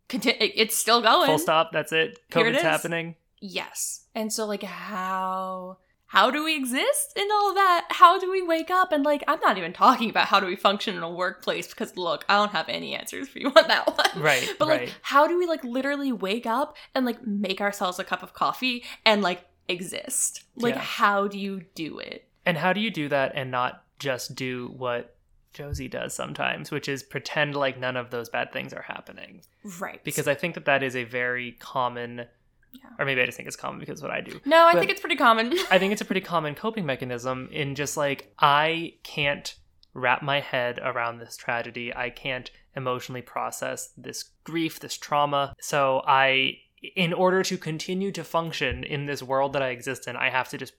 Conti- 0.10 0.32
it's 0.40 0.78
still 0.78 1.02
going. 1.02 1.28
Full 1.28 1.40
stop. 1.40 1.72
That's 1.72 1.92
it. 1.92 2.12
It 2.12 2.20
COVID's 2.32 2.58
is. 2.58 2.62
happening. 2.64 3.16
Yes. 3.40 4.06
And 4.14 4.32
so 4.32 4.46
like 4.46 4.64
how 4.64 5.78
how 6.08 6.30
do 6.30 6.44
we 6.44 6.56
exist 6.58 7.14
in 7.16 7.28
all 7.32 7.54
that? 7.54 7.88
How 7.90 8.20
do 8.20 8.30
we 8.30 8.42
wake 8.42 8.70
up 8.70 8.92
and 8.92 9.04
like 9.06 9.24
I'm 9.28 9.40
not 9.40 9.58
even 9.58 9.72
talking 9.74 10.10
about 10.10 10.28
how 10.28 10.40
do 10.40 10.46
we 10.46 10.56
function 10.58 10.96
in 10.96 11.04
a 11.04 11.10
workplace 11.10 11.68
because 11.68 11.96
look, 11.98 12.26
I 12.30 12.36
don't 12.36 12.52
have 12.52 12.68
any 12.70 12.94
answers 12.96 13.30
for 13.30 13.40
you 13.40 13.48
on 13.48 13.68
that 13.68 13.88
one. 13.88 14.08
Right, 14.24 14.48
But 14.60 14.68
right. 14.68 14.82
like 14.82 14.94
how 15.02 15.26
do 15.28 15.38
we 15.40 15.48
like 15.48 15.64
literally 15.64 16.12
wake 16.12 16.46
up 16.46 16.76
and 16.94 17.06
like 17.06 17.26
make 17.26 17.62
ourselves 17.62 17.98
a 17.98 18.04
cup 18.04 18.22
of 18.24 18.34
coffee 18.34 18.84
and 19.06 19.22
like 19.22 19.46
exist? 19.70 20.44
Like 20.56 20.76
Yeah. 20.76 20.82
how 20.82 21.28
do 21.28 21.40
you 21.40 21.62
do 21.76 22.00
it? 22.00 22.28
And 22.46 22.58
how 22.58 22.74
do 22.74 22.82
you 22.82 22.92
do 22.92 23.08
that 23.10 23.32
and 23.36 23.50
not 23.52 23.84
just 24.00 24.36
do 24.36 24.74
what 24.76 25.16
Josie 25.54 25.88
does 25.88 26.14
sometimes, 26.14 26.72
which 26.72 26.88
is 26.88 27.04
pretend 27.04 27.56
like 27.56 27.80
none 27.80 27.98
of 27.98 28.10
those 28.10 28.30
bad 28.30 28.52
things 28.54 28.74
are 28.74 28.82
happening? 28.84 29.42
Right. 29.80 30.04
Because 30.04 30.28
I 30.28 30.34
think 30.36 30.56
that 30.56 30.66
that 30.66 30.82
is 30.84 30.96
a 30.96 31.04
very 31.04 31.54
common, 31.60 32.26
Yeah. 32.74 32.90
or 33.00 33.06
maybe 33.06 33.22
I 33.22 33.26
just 33.26 33.36
think 33.38 33.48
it's 33.48 33.56
common 33.58 33.80
because 33.80 34.00
of 34.00 34.04
what 34.10 34.12
I 34.18 34.22
do. 34.22 34.40
No, 34.46 34.64
I 34.66 34.74
but- 34.74 34.80
think 34.80 34.92
it's 34.92 35.02
pretty 35.02 35.16
common. 35.18 35.54
I 35.72 35.78
think 35.80 35.92
it's 35.94 36.02
a 36.02 36.06
pretty 36.06 36.22
common 36.22 36.56
coping 36.56 36.86
mechanism 36.86 37.50
in 37.52 37.76
just 37.76 37.98
like, 37.98 38.34
I 38.40 38.94
can't 39.04 39.54
wrap 39.94 40.22
my 40.22 40.40
head 40.40 40.80
around 40.82 41.18
this 41.20 41.36
tragedy. 41.36 41.94
I 41.94 42.10
can't 42.10 42.50
emotionally 42.76 43.22
process 43.22 43.90
this 43.98 44.24
grief, 44.46 44.80
this 44.80 44.96
trauma. 44.98 45.54
So 45.60 46.02
I, 46.08 46.60
in 46.96 47.12
order 47.12 47.44
to 47.44 47.58
continue 47.58 48.14
to 48.14 48.24
function 48.24 48.86
in 48.86 49.06
this 49.06 49.22
world 49.22 49.52
that 49.54 49.62
I 49.62 49.70
exist 49.72 50.08
in, 50.08 50.16
I 50.16 50.30
have 50.30 50.48
to 50.50 50.58
just 50.58 50.74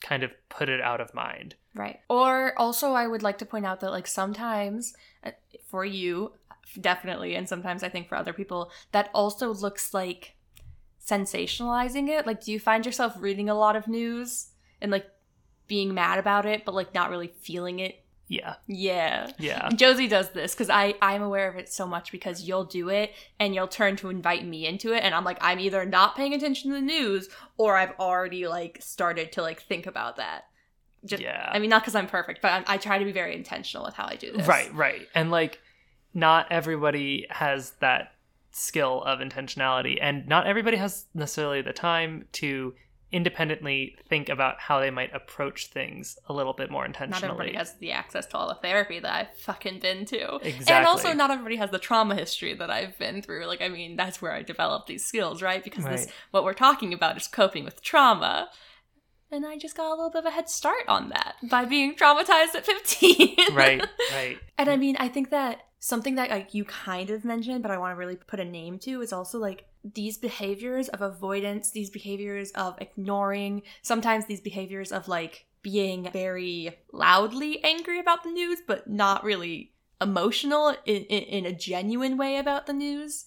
kind 0.00 0.22
of 0.22 0.30
put 0.48 0.70
it 0.70 0.80
out 0.80 1.02
of 1.02 1.12
mind. 1.12 1.56
Right. 1.74 2.00
Or 2.08 2.52
also, 2.56 2.92
I 2.92 3.06
would 3.06 3.22
like 3.22 3.38
to 3.38 3.46
point 3.46 3.66
out 3.66 3.80
that, 3.80 3.90
like, 3.90 4.06
sometimes 4.06 4.94
uh, 5.24 5.32
for 5.68 5.84
you, 5.84 6.32
definitely, 6.80 7.34
and 7.34 7.48
sometimes 7.48 7.82
I 7.82 7.88
think 7.88 8.08
for 8.08 8.16
other 8.16 8.32
people, 8.32 8.70
that 8.92 9.10
also 9.12 9.52
looks 9.52 9.92
like 9.92 10.36
sensationalizing 11.04 12.08
it. 12.08 12.26
Like, 12.26 12.44
do 12.44 12.52
you 12.52 12.60
find 12.60 12.86
yourself 12.86 13.14
reading 13.18 13.48
a 13.48 13.54
lot 13.54 13.74
of 13.74 13.88
news 13.88 14.50
and, 14.80 14.92
like, 14.92 15.06
being 15.66 15.94
mad 15.94 16.18
about 16.18 16.46
it, 16.46 16.64
but, 16.64 16.74
like, 16.74 16.94
not 16.94 17.10
really 17.10 17.32
feeling 17.40 17.80
it? 17.80 18.04
Yeah. 18.28 18.54
Yeah. 18.66 19.30
Yeah. 19.38 19.68
Josie 19.70 20.08
does 20.08 20.30
this 20.30 20.54
because 20.54 20.70
I 20.70 20.94
I'm 21.02 21.22
aware 21.22 21.48
of 21.48 21.56
it 21.56 21.68
so 21.68 21.86
much 21.86 22.10
because 22.10 22.42
you'll 22.42 22.64
do 22.64 22.88
it 22.88 23.12
and 23.38 23.54
you'll 23.54 23.68
turn 23.68 23.96
to 23.96 24.08
invite 24.08 24.46
me 24.46 24.66
into 24.66 24.94
it 24.94 25.04
and 25.04 25.14
I'm 25.14 25.24
like 25.24 25.36
I'm 25.42 25.60
either 25.60 25.84
not 25.84 26.16
paying 26.16 26.32
attention 26.32 26.70
to 26.70 26.76
the 26.76 26.82
news 26.82 27.28
or 27.58 27.76
I've 27.76 27.92
already 28.00 28.48
like 28.48 28.78
started 28.80 29.32
to 29.32 29.42
like 29.42 29.60
think 29.60 29.86
about 29.86 30.16
that. 30.16 30.44
Just, 31.04 31.22
Yeah. 31.22 31.50
I 31.52 31.58
mean, 31.58 31.70
not 31.70 31.82
because 31.82 31.94
I'm 31.94 32.06
perfect, 32.06 32.40
but 32.42 32.50
I, 32.50 32.74
I 32.74 32.76
try 32.76 32.98
to 32.98 33.04
be 33.04 33.12
very 33.12 33.34
intentional 33.34 33.84
with 33.84 33.94
how 33.94 34.06
I 34.06 34.16
do 34.16 34.32
this. 34.32 34.46
Right, 34.46 34.72
right. 34.74 35.08
And 35.14 35.30
like 35.30 35.60
not 36.12 36.46
everybody 36.50 37.26
has 37.30 37.72
that 37.80 38.12
skill 38.52 39.02
of 39.02 39.18
intentionality 39.18 39.98
and 40.00 40.28
not 40.28 40.46
everybody 40.46 40.76
has 40.76 41.06
necessarily 41.12 41.60
the 41.60 41.72
time 41.72 42.26
to 42.32 42.72
independently 43.14 43.96
think 44.08 44.28
about 44.28 44.58
how 44.58 44.80
they 44.80 44.90
might 44.90 45.14
approach 45.14 45.68
things 45.68 46.18
a 46.28 46.32
little 46.32 46.52
bit 46.52 46.68
more 46.68 46.84
intentionally. 46.84 47.22
Not 47.22 47.30
everybody 47.32 47.56
has 47.56 47.74
the 47.74 47.92
access 47.92 48.26
to 48.26 48.36
all 48.36 48.48
the 48.48 48.56
therapy 48.56 48.98
that 48.98 49.12
I've 49.12 49.38
fucking 49.38 49.78
been 49.78 50.04
to. 50.06 50.36
Exactly. 50.36 50.74
And 50.74 50.84
also, 50.84 51.12
not 51.12 51.30
everybody 51.30 51.54
has 51.56 51.70
the 51.70 51.78
trauma 51.78 52.16
history 52.16 52.54
that 52.54 52.70
I've 52.70 52.98
been 52.98 53.22
through. 53.22 53.46
Like, 53.46 53.62
I 53.62 53.68
mean, 53.68 53.94
that's 53.94 54.20
where 54.20 54.32
I 54.32 54.42
developed 54.42 54.88
these 54.88 55.04
skills, 55.04 55.42
right? 55.42 55.62
Because 55.62 55.84
this, 55.84 56.08
what 56.32 56.42
we're 56.42 56.54
talking 56.54 56.92
about 56.92 57.16
is 57.16 57.28
coping 57.28 57.64
with 57.64 57.82
trauma. 57.82 58.48
And 59.30 59.44
I 59.44 59.58
just 59.58 59.76
got 59.76 59.88
a 59.88 59.94
little 59.94 60.10
bit 60.10 60.20
of 60.20 60.26
a 60.26 60.30
head 60.30 60.48
start 60.48 60.84
on 60.86 61.08
that 61.08 61.36
by 61.42 61.64
being 61.64 61.94
traumatized 61.94 62.54
at 62.54 62.64
15. 62.64 63.36
right, 63.52 63.84
right. 64.12 64.38
And 64.58 64.68
I 64.68 64.76
mean, 64.76 64.96
I 64.98 65.08
think 65.08 65.30
that 65.30 65.62
something 65.80 66.14
that 66.14 66.30
like 66.30 66.54
you 66.54 66.64
kind 66.64 67.10
of 67.10 67.24
mentioned, 67.24 67.62
but 67.62 67.70
I 67.70 67.78
want 67.78 67.92
to 67.94 67.98
really 67.98 68.16
put 68.16 68.40
a 68.40 68.44
name 68.44 68.78
to 68.80 69.02
is 69.02 69.12
also 69.12 69.38
like 69.38 69.66
these 69.84 70.16
behaviors 70.16 70.88
of 70.88 71.02
avoidance, 71.02 71.70
these 71.70 71.90
behaviors 71.90 72.50
of 72.52 72.76
ignoring, 72.80 73.62
sometimes 73.82 74.26
these 74.26 74.40
behaviors 74.40 74.92
of 74.92 75.08
like 75.08 75.46
being 75.62 76.08
very 76.12 76.78
loudly 76.92 77.62
angry 77.64 77.98
about 77.98 78.22
the 78.22 78.30
news, 78.30 78.60
but 78.66 78.88
not 78.88 79.24
really 79.24 79.72
emotional 80.00 80.68
in, 80.86 81.02
in, 81.04 81.22
in 81.22 81.46
a 81.46 81.52
genuine 81.52 82.16
way 82.16 82.36
about 82.36 82.66
the 82.66 82.72
news. 82.72 83.26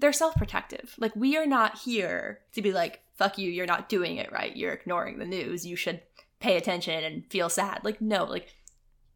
They're 0.00 0.12
self 0.12 0.34
protective. 0.34 0.94
Like, 0.98 1.14
we 1.14 1.36
are 1.36 1.46
not 1.46 1.78
here 1.78 2.40
to 2.52 2.62
be 2.62 2.72
like, 2.72 3.02
fuck 3.14 3.38
you, 3.38 3.50
you're 3.50 3.66
not 3.66 3.88
doing 3.88 4.16
it 4.16 4.32
right. 4.32 4.56
You're 4.56 4.72
ignoring 4.72 5.18
the 5.18 5.26
news. 5.26 5.66
You 5.66 5.76
should 5.76 6.02
pay 6.40 6.56
attention 6.56 7.04
and 7.04 7.26
feel 7.26 7.48
sad. 7.48 7.80
Like, 7.84 8.00
no, 8.00 8.24
like, 8.24 8.48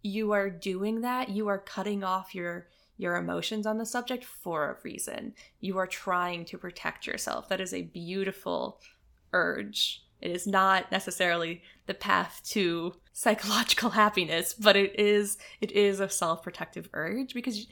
you 0.04 0.32
are 0.32 0.50
doing 0.50 1.00
that 1.00 1.30
you 1.30 1.48
are 1.48 1.58
cutting 1.58 2.04
off 2.04 2.34
your 2.34 2.68
your 2.96 3.16
emotions 3.16 3.66
on 3.66 3.78
the 3.78 3.86
subject 3.86 4.24
for 4.24 4.70
a 4.70 4.76
reason 4.84 5.32
you 5.60 5.78
are 5.78 5.86
trying 5.86 6.44
to 6.44 6.58
protect 6.58 7.06
yourself 7.06 7.48
that 7.48 7.60
is 7.60 7.72
a 7.72 7.82
beautiful 7.82 8.78
urge 9.32 10.04
it 10.20 10.30
is 10.30 10.46
not 10.46 10.92
necessarily 10.92 11.62
the 11.86 11.94
path 11.94 12.40
to 12.44 12.94
psychological 13.12 13.90
happiness 14.02 14.52
but 14.52 14.76
it 14.76 14.98
is 15.00 15.38
it 15.60 15.72
is 15.72 15.98
a 15.98 16.08
self-protective 16.08 16.88
urge 16.92 17.32
because 17.32 17.66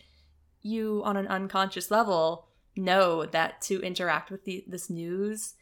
you 0.62 1.02
on 1.04 1.16
an 1.18 1.28
unconscious 1.28 1.90
level 1.90 2.48
know 2.76 3.26
that 3.26 3.60
to 3.62 3.80
interact 3.82 4.30
with 4.30 4.44
the, 4.44 4.64
this 4.66 4.88
news 4.88 5.54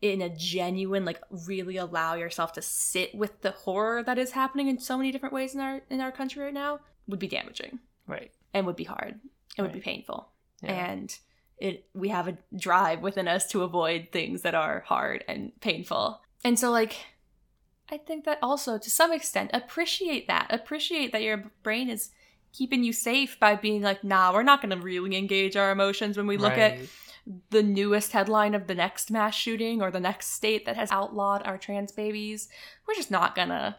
in 0.00 0.22
a 0.22 0.28
genuine 0.28 1.04
like 1.04 1.20
really 1.46 1.76
allow 1.76 2.14
yourself 2.14 2.52
to 2.52 2.62
sit 2.62 3.14
with 3.14 3.40
the 3.42 3.50
horror 3.50 4.02
that 4.02 4.18
is 4.18 4.30
happening 4.30 4.68
in 4.68 4.78
so 4.78 4.96
many 4.96 5.10
different 5.10 5.32
ways 5.32 5.54
in 5.54 5.60
our 5.60 5.80
in 5.90 6.00
our 6.00 6.12
country 6.12 6.44
right 6.44 6.54
now 6.54 6.78
would 7.08 7.18
be 7.18 7.28
damaging. 7.28 7.80
Right. 8.06 8.30
and 8.54 8.64
would 8.66 8.76
be 8.76 8.84
hard. 8.84 9.20
It 9.58 9.62
would 9.62 9.72
be 9.72 9.80
painful. 9.80 10.30
Yeah. 10.62 10.72
and 10.72 11.18
it 11.58 11.86
we 11.94 12.08
have 12.08 12.28
a 12.28 12.38
drive 12.56 13.00
within 13.00 13.28
us 13.28 13.46
to 13.48 13.62
avoid 13.62 14.08
things 14.12 14.42
that 14.42 14.54
are 14.54 14.84
hard 14.86 15.24
and 15.28 15.52
painful. 15.60 16.20
And 16.44 16.58
so 16.58 16.70
like 16.70 16.96
i 17.90 17.96
think 17.96 18.24
that 18.26 18.38
also 18.42 18.76
to 18.76 18.90
some 18.90 19.12
extent 19.12 19.50
appreciate 19.52 20.28
that. 20.28 20.46
Appreciate 20.50 21.12
that 21.12 21.22
your 21.22 21.50
brain 21.62 21.90
is 21.90 22.10
keeping 22.52 22.82
you 22.82 22.92
safe 22.92 23.38
by 23.38 23.54
being 23.54 23.82
like 23.82 24.02
nah 24.02 24.32
we're 24.32 24.42
not 24.42 24.60
going 24.62 24.76
to 24.76 24.82
really 24.84 25.16
engage 25.16 25.56
our 25.56 25.70
emotions 25.70 26.16
when 26.16 26.26
we 26.26 26.36
look 26.36 26.56
at 26.58 26.78
the 27.50 27.62
newest 27.62 28.12
headline 28.12 28.54
of 28.54 28.66
the 28.66 28.74
next 28.74 29.10
mass 29.10 29.34
shooting 29.34 29.82
or 29.82 29.90
the 29.90 30.00
next 30.00 30.28
state 30.32 30.64
that 30.64 30.76
has 30.76 30.90
outlawed 30.90 31.42
our 31.46 31.58
trans 31.58 31.92
babies. 31.92 32.48
We're 32.86 32.94
just 32.94 33.10
not 33.10 33.34
gonna 33.34 33.76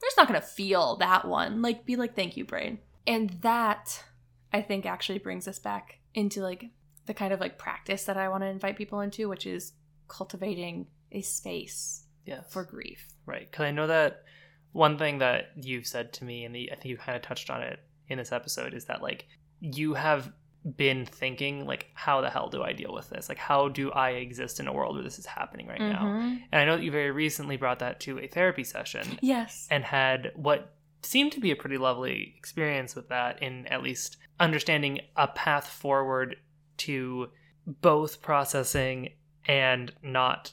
we're 0.00 0.06
just 0.06 0.18
not 0.18 0.26
gonna 0.26 0.40
feel 0.42 0.96
that 0.96 1.26
one. 1.26 1.62
Like 1.62 1.86
be 1.86 1.96
like 1.96 2.14
thank 2.14 2.36
you 2.36 2.44
brain. 2.44 2.78
And 3.06 3.30
that 3.40 4.04
i 4.52 4.62
think 4.62 4.86
actually 4.86 5.18
brings 5.18 5.46
us 5.48 5.58
back 5.58 5.98
into 6.14 6.42
like 6.42 6.66
the 7.06 7.14
kind 7.14 7.32
of 7.32 7.40
like 7.40 7.58
practice 7.58 8.04
that 8.04 8.16
i 8.16 8.28
want 8.28 8.42
to 8.42 8.46
invite 8.48 8.76
people 8.78 9.00
into 9.00 9.28
which 9.28 9.46
is 9.46 9.72
cultivating 10.08 10.86
a 11.12 11.20
space 11.22 12.04
Yes. 12.24 12.44
for 12.50 12.64
grief. 12.64 13.08
Right. 13.24 13.50
Because 13.50 13.64
I 13.64 13.70
know 13.70 13.86
that 13.86 14.24
one 14.72 14.98
thing 14.98 15.18
that 15.18 15.50
you've 15.56 15.86
said 15.86 16.12
to 16.14 16.24
me, 16.24 16.44
and 16.44 16.54
the, 16.54 16.70
I 16.70 16.74
think 16.74 16.86
you 16.86 16.96
kind 16.96 17.16
of 17.16 17.22
touched 17.22 17.50
on 17.50 17.62
it 17.62 17.80
in 18.08 18.18
this 18.18 18.32
episode, 18.32 18.74
is 18.74 18.84
that 18.86 19.02
like 19.02 19.26
you 19.60 19.94
have 19.94 20.32
been 20.76 21.06
thinking 21.06 21.66
like, 21.66 21.86
how 21.94 22.20
the 22.20 22.28
hell 22.30 22.48
do 22.48 22.62
I 22.62 22.72
deal 22.72 22.92
with 22.92 23.08
this? 23.08 23.28
Like, 23.28 23.38
how 23.38 23.68
do 23.68 23.90
I 23.92 24.10
exist 24.10 24.60
in 24.60 24.66
a 24.68 24.72
world 24.72 24.94
where 24.96 25.04
this 25.04 25.18
is 25.18 25.26
happening 25.26 25.66
right 25.66 25.80
now? 25.80 26.02
Mhm. 26.02 26.42
And 26.52 26.60
I 26.60 26.64
know 26.64 26.76
that 26.76 26.82
you 26.84 26.90
very 26.90 27.10
recently 27.10 27.56
brought 27.56 27.78
that 27.78 28.00
to 28.00 28.18
a 28.18 28.26
therapy 28.26 28.64
session 28.64 29.18
yes 29.22 29.66
and 29.70 29.84
had 29.84 30.32
what 30.34 30.74
seemed 31.02 31.30
to 31.32 31.40
be 31.40 31.52
a 31.52 31.56
pretty 31.56 31.78
lovely 31.78 32.34
experience 32.36 32.94
with 32.96 33.08
that 33.08 33.40
in 33.42 33.66
at 33.68 33.82
least 33.82 34.16
understanding 34.40 35.00
a 35.16 35.28
path 35.28 35.68
forward 35.68 36.36
to 36.78 37.28
both 37.66 38.20
processing 38.20 39.10
and 39.46 39.92
not 40.02 40.52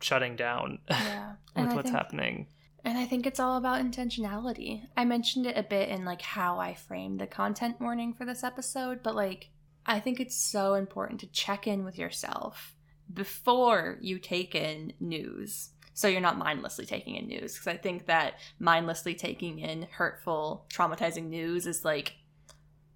shutting 0.00 0.34
down 0.36 0.78
yeah 0.90 1.34
with 1.56 1.72
what's 1.72 1.82
think- 1.84 1.96
happening. 1.96 2.46
And 2.84 2.98
I 2.98 3.06
think 3.06 3.26
it's 3.26 3.40
all 3.40 3.56
about 3.56 3.80
intentionality. 3.80 4.82
I 4.96 5.04
mentioned 5.04 5.46
it 5.46 5.56
a 5.56 5.62
bit 5.62 5.88
in 5.88 6.04
like 6.04 6.22
how 6.22 6.58
I 6.58 6.74
framed 6.74 7.20
the 7.20 7.26
content 7.26 7.80
warning 7.80 8.12
for 8.12 8.24
this 8.24 8.42
episode, 8.42 9.02
but 9.02 9.14
like 9.14 9.50
I 9.86 10.00
think 10.00 10.20
it's 10.20 10.36
so 10.36 10.74
important 10.74 11.20
to 11.20 11.26
check 11.28 11.66
in 11.66 11.84
with 11.84 11.98
yourself 11.98 12.74
before 13.12 13.98
you 14.00 14.18
take 14.18 14.54
in 14.54 14.92
news. 15.00 15.70
So 15.94 16.08
you're 16.08 16.20
not 16.20 16.38
mindlessly 16.38 16.86
taking 16.86 17.16
in 17.16 17.28
news 17.28 17.52
because 17.52 17.66
I 17.66 17.76
think 17.76 18.06
that 18.06 18.34
mindlessly 18.58 19.14
taking 19.14 19.58
in 19.58 19.86
hurtful, 19.90 20.66
traumatizing 20.72 21.28
news 21.28 21.66
is 21.66 21.84
like 21.84 22.16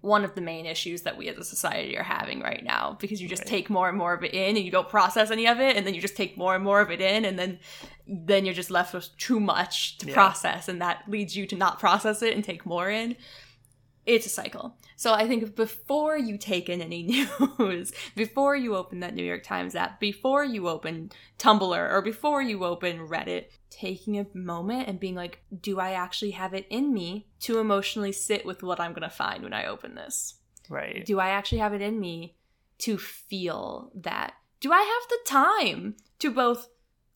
one 0.01 0.23
of 0.23 0.35
the 0.35 0.41
main 0.41 0.65
issues 0.65 1.01
that 1.01 1.17
we 1.17 1.27
as 1.27 1.37
a 1.37 1.43
society 1.43 1.97
are 1.97 2.03
having 2.03 2.39
right 2.39 2.63
now 2.63 2.95
because 3.01 3.21
you 3.21 3.27
just 3.27 3.41
Right. 3.41 3.49
take 3.49 3.69
more 3.69 3.89
and 3.89 3.97
more 3.97 4.13
of 4.13 4.23
it 4.23 4.33
in 4.33 4.55
and 4.55 4.63
you 4.65 4.71
don't 4.71 4.87
process 4.89 5.31
any 5.31 5.47
of 5.47 5.59
it 5.59 5.75
and 5.75 5.85
then 5.87 5.93
you 5.95 6.01
just 6.01 6.15
take 6.15 6.37
more 6.37 6.53
and 6.55 6.63
more 6.63 6.81
of 6.81 6.91
it 6.91 7.01
in 7.01 7.25
and 7.25 7.37
then 7.37 7.59
then 8.07 8.45
you're 8.45 8.53
just 8.53 8.71
left 8.71 8.93
with 8.93 9.09
too 9.17 9.39
much 9.39 9.97
to 9.97 10.07
Yeah. 10.07 10.13
process 10.13 10.67
and 10.69 10.81
that 10.81 11.03
leads 11.09 11.35
you 11.35 11.45
to 11.47 11.55
not 11.55 11.79
process 11.79 12.21
it 12.21 12.33
and 12.35 12.43
take 12.43 12.65
more 12.65 12.89
in 12.89 13.15
it's 14.05 14.25
a 14.25 14.29
cycle 14.29 14.77
so 14.95 15.13
i 15.13 15.27
think 15.27 15.55
before 15.55 16.17
you 16.17 16.37
take 16.37 16.69
in 16.69 16.81
any 16.81 17.03
news 17.59 17.91
before 18.15 18.55
you 18.55 18.75
open 18.75 18.99
that 19.01 19.13
new 19.15 19.23
york 19.25 19.43
times 19.43 19.75
app 19.75 19.99
before 19.99 20.45
you 20.45 20.69
open 20.69 21.11
tumblr 21.39 21.91
or 21.91 22.01
before 22.01 22.41
you 22.41 22.63
open 22.63 22.99
reddit 22.99 23.45
taking 23.69 24.17
a 24.17 24.25
moment 24.33 24.87
and 24.87 24.99
being 24.99 25.15
like 25.15 25.41
do 25.61 25.79
i 25.79 25.91
actually 25.91 26.31
have 26.31 26.53
it 26.53 26.65
in 26.69 26.93
me 26.93 27.27
to 27.39 27.59
emotionally 27.59 28.11
sit 28.11 28.45
with 28.45 28.63
what 28.63 28.79
i'm 28.79 28.91
going 28.91 29.01
to 29.01 29.09
find 29.09 29.43
when 29.43 29.53
i 29.53 29.65
open 29.65 29.95
this 29.95 30.35
Right. 30.69 31.05
do 31.05 31.19
I 31.19 31.29
actually 31.29 31.59
have 31.59 31.73
it 31.73 31.81
in 31.81 31.99
me 31.99 32.35
to 32.79 32.97
feel 32.97 33.91
that? 33.95 34.33
Do 34.59 34.71
I 34.71 34.79
have 34.79 35.09
the 35.09 35.19
time 35.29 35.95
to 36.19 36.31
both 36.31 36.67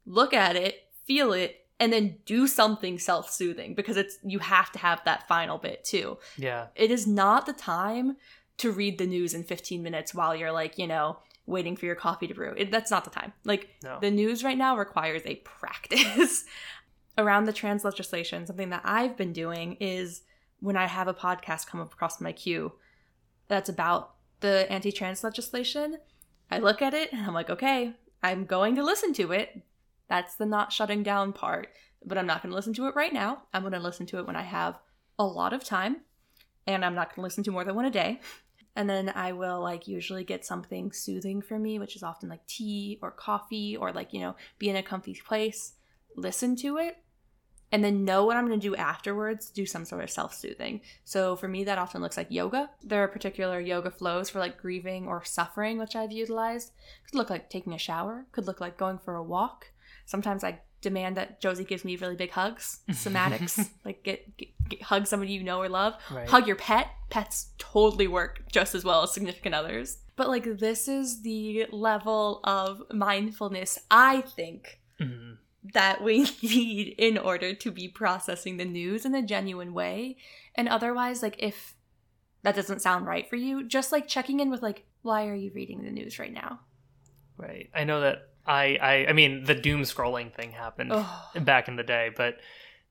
look 0.06 0.34
at 0.34 0.56
it, 0.56 0.88
feel 1.06 1.34
it, 1.34 1.66
and 1.80 1.92
then 1.92 2.18
do 2.26 2.48
something 2.48 3.00
self-soothing 3.00 3.74
because 3.74 3.98
it's 3.98 4.18
you 4.24 4.40
have 4.40 4.72
to 4.72 4.80
have 4.80 5.04
that 5.06 5.28
final 5.28 5.58
bit 5.58 5.84
too. 5.84 6.18
Yeah. 6.38 6.68
It 6.76 6.92
is 6.92 7.08
not 7.08 7.46
the 7.46 7.54
time 7.54 8.18
to 8.60 8.72
read 8.72 9.00
the 9.00 9.08
news 9.08 9.34
in 9.34 9.44
15 9.44 9.82
minutes 9.82 10.14
while 10.14 10.36
you're 10.36 10.52
like, 10.52 10.78
you 10.78 10.86
know, 10.86 11.18
waiting 11.52 11.76
for 11.76 11.86
your 11.86 11.96
coffee 11.96 12.28
to 12.28 12.34
brew. 12.34 12.54
It, 12.58 12.72
that's 12.72 12.90
not 12.92 13.04
the 13.04 13.10
time. 13.12 13.34
Like 13.44 13.70
No. 13.84 14.00
the 14.00 14.10
news 14.12 14.44
right 14.44 14.58
now 14.58 14.78
requires 14.78 15.22
a 15.26 15.36
practice 15.36 16.46
around 17.18 17.46
the 17.46 17.54
trans 17.54 17.84
legislation. 17.84 18.46
Something 18.48 18.70
that 18.70 18.82
I've 18.84 19.16
been 19.18 19.34
doing 19.34 19.74
is 19.80 20.24
when 20.60 20.78
I 20.78 20.88
have 20.88 21.08
a 21.08 21.14
podcast 21.14 21.68
come 21.68 21.82
across 21.82 22.20
my 22.22 22.32
queue 22.32 22.72
that's 23.48 23.70
about 23.70 24.16
the 24.40 24.66
anti 24.72 24.92
trans 24.92 25.24
legislation, 25.24 25.98
I 26.50 26.60
look 26.60 26.82
at 26.82 26.94
it 26.94 27.12
and 27.14 27.26
I'm 27.26 27.34
like, 27.34 27.50
okay, 27.50 27.94
I'm 28.24 28.46
going 28.46 28.76
to 28.76 28.84
listen 28.84 29.14
to 29.14 29.32
it. 29.32 29.62
That's 30.08 30.36
the 30.36 30.46
not 30.46 30.72
shutting 30.74 31.04
down 31.04 31.34
part. 31.34 31.70
But 32.04 32.18
I'm 32.18 32.26
not 32.26 32.42
going 32.42 32.50
to 32.52 32.56
listen 32.56 32.74
to 32.76 32.88
it 32.88 32.96
right 32.96 33.14
now. 33.14 33.44
I'm 33.54 33.62
going 33.62 33.74
to 33.74 33.80
listen 33.80 34.06
to 34.08 34.18
it 34.20 34.26
when 34.26 34.36
I 34.36 34.42
have 34.42 34.80
a 35.20 35.24
lot 35.24 35.54
of 35.54 35.64
time. 35.64 35.98
And 36.66 36.84
I'm 36.84 36.96
not 36.96 37.10
going 37.10 37.18
to 37.18 37.22
listen 37.22 37.44
to 37.46 37.52
more 37.52 37.64
than 37.64 37.76
one 37.76 37.86
a 37.86 37.92
day. 37.92 38.20
And 38.76 38.90
then 38.90 39.10
I 39.10 39.34
will 39.34 39.62
like 39.62 39.88
usually 39.88 40.24
get 40.24 40.46
something 40.46 40.92
soothing 40.92 41.42
for 41.42 41.60
me, 41.60 41.78
which 41.80 41.96
is 41.96 42.04
often 42.04 42.30
like 42.30 42.46
tea 42.48 43.00
or 43.02 43.12
coffee 43.12 43.76
or 43.76 43.92
like, 43.92 44.14
you 44.14 44.22
know, 44.22 44.36
be 44.60 44.70
in 44.70 44.76
a 44.76 44.84
comfy 44.84 45.14
place, 45.14 45.74
listen 46.16 46.56
to 46.58 46.78
it, 46.78 46.98
and 47.72 47.84
then 47.84 48.04
know 48.04 48.26
what 48.26 48.36
I'm 48.36 48.48
going 48.48 48.60
to 48.60 48.68
do 48.70 48.76
afterwards, 48.76 49.50
do 49.50 49.66
some 49.66 49.86
sort 49.86 50.04
of 50.04 50.10
self 50.10 50.34
soothing. 50.34 50.82
So 51.06 51.36
for 51.36 51.48
me, 51.48 51.64
that 51.64 51.78
often 51.78 52.02
looks 52.02 52.18
like 52.18 52.28
yoga. 52.30 52.70
There 52.84 53.04
are 53.04 53.08
particular 53.08 53.60
yoga 53.60 53.92
flows 53.92 54.30
for 54.30 54.40
like 54.40 54.58
grieving 54.58 55.08
or 55.08 55.24
suffering, 55.24 55.78
which 55.78 55.96
I've 55.96 56.12
utilized. 56.12 56.72
Could 57.06 57.18
look 57.18 57.30
like 57.30 57.50
taking 57.50 57.74
a 57.74 57.78
shower, 57.78 58.26
could 58.32 58.46
look 58.48 58.60
like 58.60 58.78
going 58.78 59.00
for 59.00 59.16
a 59.16 59.24
walk. 59.24 59.72
Sometimes 60.06 60.44
I 60.44 60.60
demand 60.82 61.18
that 61.18 61.40
Josie 61.42 61.64
gives 61.64 61.86
me 61.86 61.96
really 61.96 62.16
big 62.16 62.32
hugs, 62.32 62.80
somatics, 62.92 63.70
like 63.86 64.04
get, 64.04 64.36
get, 64.38 64.50
get 64.70 64.82
hug 64.82 65.08
somebody 65.08 65.32
you 65.34 65.44
know 65.44 65.60
or 65.62 65.70
love 65.70 65.94
Right. 66.12 66.28
hug 66.30 66.48
your 66.48 66.56
pet 66.56 66.88
pets 67.10 67.50
totally 67.58 68.08
work 68.08 68.44
just 68.52 68.74
as 68.76 68.84
well 68.84 69.04
as 69.04 69.14
significant 69.14 69.54
others 69.54 69.98
but 70.16 70.28
like 70.30 70.46
this 70.60 70.88
is 70.88 71.22
the 71.24 71.66
level 71.72 72.40
of 72.46 72.82
mindfulness 72.92 73.78
i 73.92 74.22
think 74.22 74.80
Mhm. 75.00 75.38
that 75.74 76.02
we 76.04 76.24
need 76.42 76.96
in 76.98 77.18
order 77.18 77.54
to 77.54 77.70
be 77.72 77.88
processing 77.90 78.56
the 78.58 78.66
news 78.66 79.06
in 79.06 79.14
a 79.14 79.22
genuine 79.22 79.74
way 79.74 80.16
and 80.56 80.70
otherwise 80.70 81.22
like 81.22 81.36
if 81.40 81.76
that 82.44 82.56
doesn't 82.56 82.82
sound 82.82 83.06
right 83.06 83.30
for 83.30 83.36
you 83.36 83.64
just 83.68 83.92
like 83.92 84.08
checking 84.08 84.40
in 84.40 84.50
with 84.50 84.62
like 84.62 84.86
why 85.02 85.28
are 85.28 85.36
you 85.36 85.52
reading 85.54 85.84
the 85.84 85.92
news 85.92 86.18
right 86.18 86.34
now 86.34 86.60
Right. 87.38 87.70
I 87.74 87.86
know 87.86 88.02
that 88.02 88.30
I, 88.46 88.78
I 88.82 89.06
I 89.10 89.14
mean 89.14 89.44
the 89.44 89.56
doom 89.56 89.82
scrolling 89.82 90.34
thing 90.34 90.52
happened 90.52 90.92
Ugh. 90.92 91.46
back 91.46 91.68
in 91.68 91.76
the 91.76 91.84
day, 91.84 92.12
but 92.16 92.38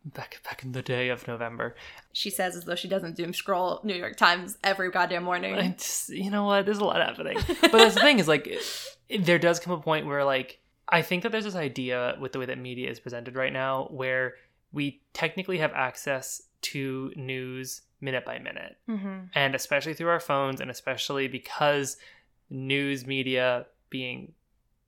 back 0.04 0.40
back 0.44 0.62
in 0.62 0.72
the 0.72 0.82
day 0.82 1.08
of 1.08 1.26
November. 1.28 1.74
she 2.12 2.30
says 2.30 2.56
as 2.56 2.64
though 2.64 2.74
she 2.74 2.88
doesn't 2.88 3.16
doom 3.16 3.34
scroll 3.34 3.80
new 3.84 3.94
york 3.94 4.16
times 4.16 4.56
every 4.64 4.90
goddamn 4.90 5.22
morning 5.24 5.74
just, 5.76 6.08
you 6.08 6.30
know 6.30 6.44
what? 6.44 6.64
There's 6.64 6.78
a 6.78 6.84
lot 6.84 6.96
happening. 6.96 7.36
But 7.60 7.72
that's 7.72 7.94
the 7.94 8.00
thing 8.00 8.18
is 8.18 8.28
like 8.28 8.48
there 9.20 9.38
does 9.38 9.60
come 9.60 9.72
a 9.72 9.78
point 9.78 10.06
where 10.06 10.24
like 10.24 10.58
I 10.88 11.02
think 11.02 11.22
that 11.22 11.32
there's 11.32 11.44
this 11.44 11.54
idea 11.54 12.16
with 12.20 12.32
the 12.32 12.38
way 12.38 12.46
that 12.46 12.58
media 12.58 12.90
is 12.90 12.98
presented 12.98 13.36
right 13.36 13.52
now 13.52 13.88
where 13.90 14.34
we 14.72 15.02
technically 15.12 15.58
have 15.58 15.72
access 15.72 16.42
to 16.62 17.12
news 17.16 17.82
minute 18.00 18.24
by 18.24 18.38
minute. 18.38 18.76
mm-hmm. 18.88 19.24
And 19.34 19.54
especially 19.54 19.94
through 19.94 20.08
our 20.08 20.20
phones 20.20 20.60
and 20.60 20.70
especially 20.70 21.28
because 21.28 21.96
news 22.48 23.06
media 23.06 23.66
being 23.90 24.32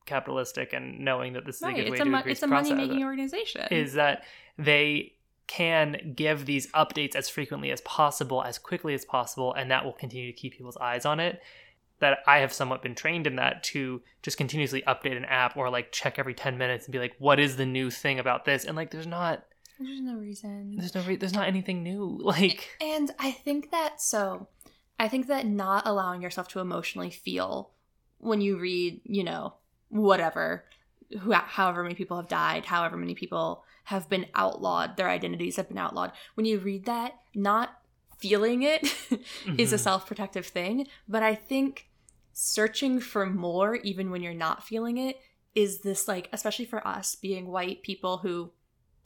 capitalistic 0.07 0.73
and 0.73 1.01
knowing 1.01 1.33
that 1.35 1.45
this 1.45 1.57
is 1.57 1.63
a 1.63 1.67
right 1.67 1.77
good 1.77 1.85
way 1.85 1.89
it's 1.91 1.97
to 1.99 2.03
a, 2.03 2.11
mo- 2.11 2.19
increase 2.19 2.37
it's 2.39 2.43
a 2.43 2.47
money 2.47 2.75
making 2.75 3.05
organization 3.05 3.67
is 3.71 3.95
that 3.95 4.25
they 4.59 5.15
can 5.47 6.15
give 6.17 6.47
these 6.47 6.71
updates 6.73 7.15
as 7.15 7.29
frequently 7.29 7.71
as 7.71 7.81
possible, 7.83 8.43
as 8.43 8.59
quickly 8.59 8.95
as 8.95 9.05
possible, 9.05 9.53
and 9.53 9.71
that 9.71 9.85
will 9.85 9.93
continue 9.93 10.31
to 10.31 10.33
keep 10.33 10.55
people's 10.55 10.77
eyes 10.79 11.05
on 11.05 11.21
it. 11.21 11.43
That 11.99 12.19
I 12.27 12.39
have 12.39 12.53
somewhat 12.53 12.83
been 12.83 12.95
trained 12.95 13.27
in 13.27 13.37
that 13.37 13.63
to 13.65 14.01
just 14.23 14.37
continuously 14.37 14.83
update 14.89 15.17
an 15.17 15.25
app 15.27 15.57
or 15.57 15.71
like 15.71 15.93
check 15.93 16.19
every 16.19 16.35
10 16.35 16.59
minutes 16.59 16.87
and 16.87 16.93
be 16.93 16.99
like, 16.99 17.15
what 17.19 17.39
is 17.39 17.57
the 17.57 17.67
new 17.67 17.91
thing 17.91 18.19
about 18.19 18.45
this? 18.45 18.65
And 18.65 18.77
like, 18.77 18.91
there's 18.91 19.07
not, 19.07 19.45
there's 19.79 20.01
no 20.01 20.17
reason 20.17 20.77
there's 20.77 20.95
no, 20.95 21.03
re- 21.03 21.17
there's 21.17 21.35
not 21.35 21.47
anything 21.47 21.83
new. 21.83 22.19
Like, 22.23 22.71
And 22.81 23.11
I 23.19 23.31
think 23.31 23.71
that 23.73 24.01
so 24.01 24.49
I 24.99 25.09
think 25.09 25.27
that 25.27 25.47
not 25.47 25.87
allowing 25.87 26.23
yourself 26.23 26.49
to 26.49 26.61
emotionally 26.61 27.11
feel 27.11 27.71
when 28.19 28.41
you 28.41 28.59
read, 28.59 29.01
you 29.05 29.25
know, 29.25 29.55
whatever, 29.93 30.65
who, 31.21 31.33
however 31.33 31.83
many 31.83 31.95
people 31.95 32.17
have 32.17 32.29
died, 32.29 32.65
however 32.65 32.97
many 32.97 33.15
people 33.15 33.65
have 33.85 34.09
been 34.09 34.27
outlawed, 34.35 34.97
their 34.97 35.09
identities 35.11 35.57
have 35.57 35.69
been 35.69 35.79
outlawed. 35.79 36.13
When 36.35 36.47
you 36.47 36.59
read 36.59 36.87
that, 36.87 37.15
not 37.35 37.79
feeling 38.19 38.63
it 38.63 38.83
is 39.59 39.73
a 39.73 39.77
Mhm. 39.77 39.81
self-protective 39.81 40.47
thing, 40.47 40.87
but 41.09 41.23
I 41.23 41.35
think 41.35 41.89
searching 42.33 43.01
for 43.01 43.27
more 43.27 43.77
even 43.77 44.11
when 44.11 44.23
you're 44.23 44.33
not 44.33 44.65
feeling 44.65 44.97
it 44.97 45.21
is 45.55 45.81
this 45.81 46.09
like 46.09 46.31
especially 46.33 46.65
for 46.65 46.87
us 46.89 47.15
being 47.15 47.49
white 47.49 47.83
people 47.83 48.19
who 48.19 48.51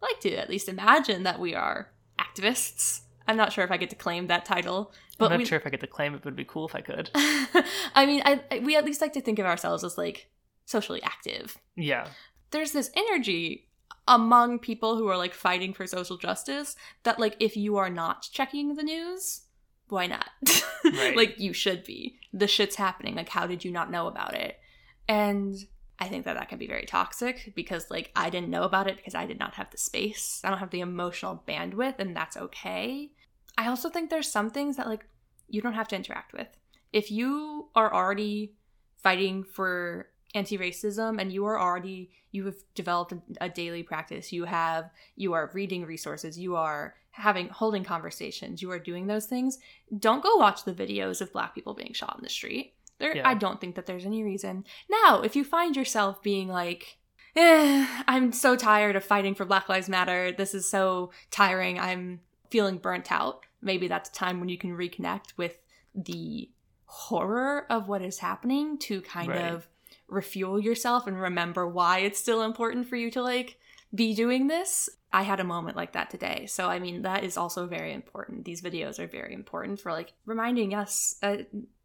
like 0.01 0.21
to 0.21 0.33
at 0.37 0.49
least 0.49 0.69
imagine 0.69 1.25
that 1.25 1.41
we 1.41 1.53
are 1.55 1.91
activists. 2.21 3.01
I'm 3.27 3.37
not 3.37 3.53
sure 3.53 3.65
if 3.65 3.73
I 3.73 3.77
get 3.79 3.91
to 3.91 3.97
claim 3.97 4.29
that 4.29 4.45
title, 4.45 4.93
but 5.19 5.27
I'm 5.27 5.31
not 5.33 5.39
we, 5.39 5.45
sure 5.47 5.59
if 5.59 5.67
I 5.67 5.71
get 5.71 5.81
to 5.81 5.89
claim 5.89 6.15
it, 6.15 6.19
but 6.23 6.29
it'd 6.29 6.37
be 6.37 6.45
cool 6.45 6.69
if 6.69 6.77
I 6.77 6.81
could. 6.83 7.11
I 7.15 8.07
mean, 8.07 8.23
I, 8.25 8.41
I- 8.53 8.59
we 8.61 8.77
at 8.77 8.85
least 8.85 9.01
like 9.01 9.15
to 9.15 9.21
think 9.21 9.41
of 9.41 9.47
ourselves 9.47 9.83
as 9.83 9.99
like 9.99 10.29
socially 10.67 11.03
active. 11.03 11.57
Yeah. 11.77 12.09
There's 12.51 12.73
this 12.73 12.91
energy 12.95 13.69
among 14.09 14.59
people 14.59 14.97
who 14.97 15.09
are 15.09 15.17
like 15.17 15.35
fighting 15.35 15.73
for 15.73 15.87
social 15.87 16.17
justice 16.17 16.77
that 17.03 17.19
like 17.19 17.37
if 17.41 17.57
you 17.57 17.77
are 17.77 17.91
not 17.91 18.29
checking 18.31 18.75
the 18.75 18.83
news, 18.83 19.43
why 19.89 20.07
not? 20.07 20.29
Right. 20.85 21.17
like 21.17 21.41
you 21.41 21.53
should 21.53 21.83
be. 21.83 22.21
The 22.33 22.47
shit's 22.47 22.77
happening. 22.77 23.17
Like 23.17 23.29
how 23.29 23.49
did 23.49 23.65
you 23.65 23.73
not 23.73 23.91
know 23.91 24.07
about 24.07 24.35
it? 24.35 24.61
And 25.09 25.57
I 25.99 26.07
think 26.07 26.25
that 26.25 26.35
that 26.35 26.49
can 26.49 26.59
be 26.59 26.69
very 26.69 26.85
toxic 26.85 27.53
because 27.57 27.91
like 27.91 28.13
I 28.15 28.31
didn't 28.31 28.51
know 28.51 28.63
about 28.63 28.87
it 28.87 28.97
because 28.97 29.17
I 29.17 29.27
did 29.27 29.39
not 29.39 29.55
have 29.55 29.71
the 29.71 29.79
space. 29.79 30.41
I 30.45 30.51
don't 30.51 30.61
have 30.61 30.71
the 30.71 30.81
emotional 30.81 31.43
bandwidth 31.49 31.99
and 31.99 32.15
that's 32.15 32.37
okay. 32.37 33.11
I 33.59 33.67
also 33.67 33.89
think 33.89 34.11
there's 34.11 34.31
some 34.31 34.51
things 34.51 34.77
that 34.77 34.87
like 34.87 35.07
you 35.49 35.61
don't 35.61 35.73
have 35.73 35.89
to 35.89 35.97
interact 35.97 36.33
with. 36.33 36.49
If 36.93 37.11
you 37.11 37.69
are 37.75 37.93
already 37.93 38.55
fighting 39.03 39.43
for 39.43 40.09
anti-racism 40.37 41.21
and 41.21 41.33
you 41.33 41.45
are 41.47 41.59
already 41.61 42.11
you 42.33 42.45
have 42.47 42.57
developed 42.75 43.15
a, 43.41 43.49
daily 43.49 43.83
practice, 43.83 44.33
you 44.33 44.45
have 44.45 44.91
you 45.17 45.33
are 45.33 45.51
reading 45.55 45.85
resources, 45.87 46.39
you 46.39 46.55
are 46.57 46.95
having 47.11 47.49
holding 47.49 47.83
conversations, 47.85 48.61
you 48.61 48.71
are 48.71 48.79
doing 48.79 49.07
those 49.07 49.27
things, 49.27 49.59
don't 49.99 50.23
go 50.23 50.37
watch 50.37 50.65
the 50.65 50.73
videos 50.75 51.21
of 51.21 51.33
black 51.33 51.55
people 51.55 51.75
being 51.75 51.95
shot 51.95 52.15
in 52.19 52.23
the 52.23 52.29
street. 52.29 52.75
There 52.99 53.17
Yeah. 53.17 53.29
I 53.29 53.35
don't 53.35 53.61
think 53.61 53.75
that 53.77 53.87
there's 53.87 54.07
any 54.07 54.23
reason. 54.23 54.65
Now, 54.89 55.23
if 55.23 55.35
you 55.37 55.45
find 55.45 55.75
yourself 55.77 56.23
being 56.23 56.49
like 56.49 56.99
eh, 57.37 57.87
I'm 58.09 58.33
so 58.33 58.57
tired 58.57 58.97
of 58.97 59.05
fighting 59.05 59.35
for 59.35 59.45
Black 59.45 59.69
Lives 59.69 59.89
Matter. 59.89 60.33
This 60.33 60.55
is 60.55 60.69
so 60.69 61.11
tiring. 61.31 61.79
I'm 61.79 62.21
feeling 62.51 62.79
burnt 62.79 63.13
out. 63.13 63.45
Maybe 63.61 63.89
that's 63.89 64.09
a 64.09 64.13
time 64.13 64.41
when 64.41 64.49
you 64.49 64.57
can 64.59 64.71
reconnect 64.77 65.37
with 65.37 65.59
the 65.95 66.51
horror 66.87 67.67
of 67.71 67.89
what 67.89 68.01
is 68.03 68.19
happening 68.19 68.79
to 68.79 69.03
kind 69.03 69.29
Right. 69.29 69.53
of 69.53 69.69
refuel 70.09 70.61
yourself 70.61 71.07
and 71.07 71.21
remember 71.21 71.67
why 71.67 71.99
it's 72.01 72.19
still 72.19 72.43
important 72.43 72.89
for 72.89 72.97
you 72.97 73.11
to 73.13 73.23
like 73.23 73.59
be 73.95 74.15
doing 74.15 74.47
this. 74.47 74.89
I 75.13 75.23
had 75.23 75.41
a 75.41 75.45
moment 75.45 75.77
like 75.77 75.93
that 75.93 76.11
today. 76.11 76.47
So, 76.47 76.69
I 76.69 76.79
mean, 76.79 77.03
that 77.03 77.25
is 77.25 77.37
also 77.37 77.67
very 77.67 77.93
important. 77.93 78.45
These 78.45 78.61
videos 78.63 78.99
are 78.99 79.07
very 79.07 79.33
important 79.33 79.81
for 79.81 79.93
like 79.93 80.13
reminding 80.27 80.75
us 80.75 81.17
uh, 81.23 81.39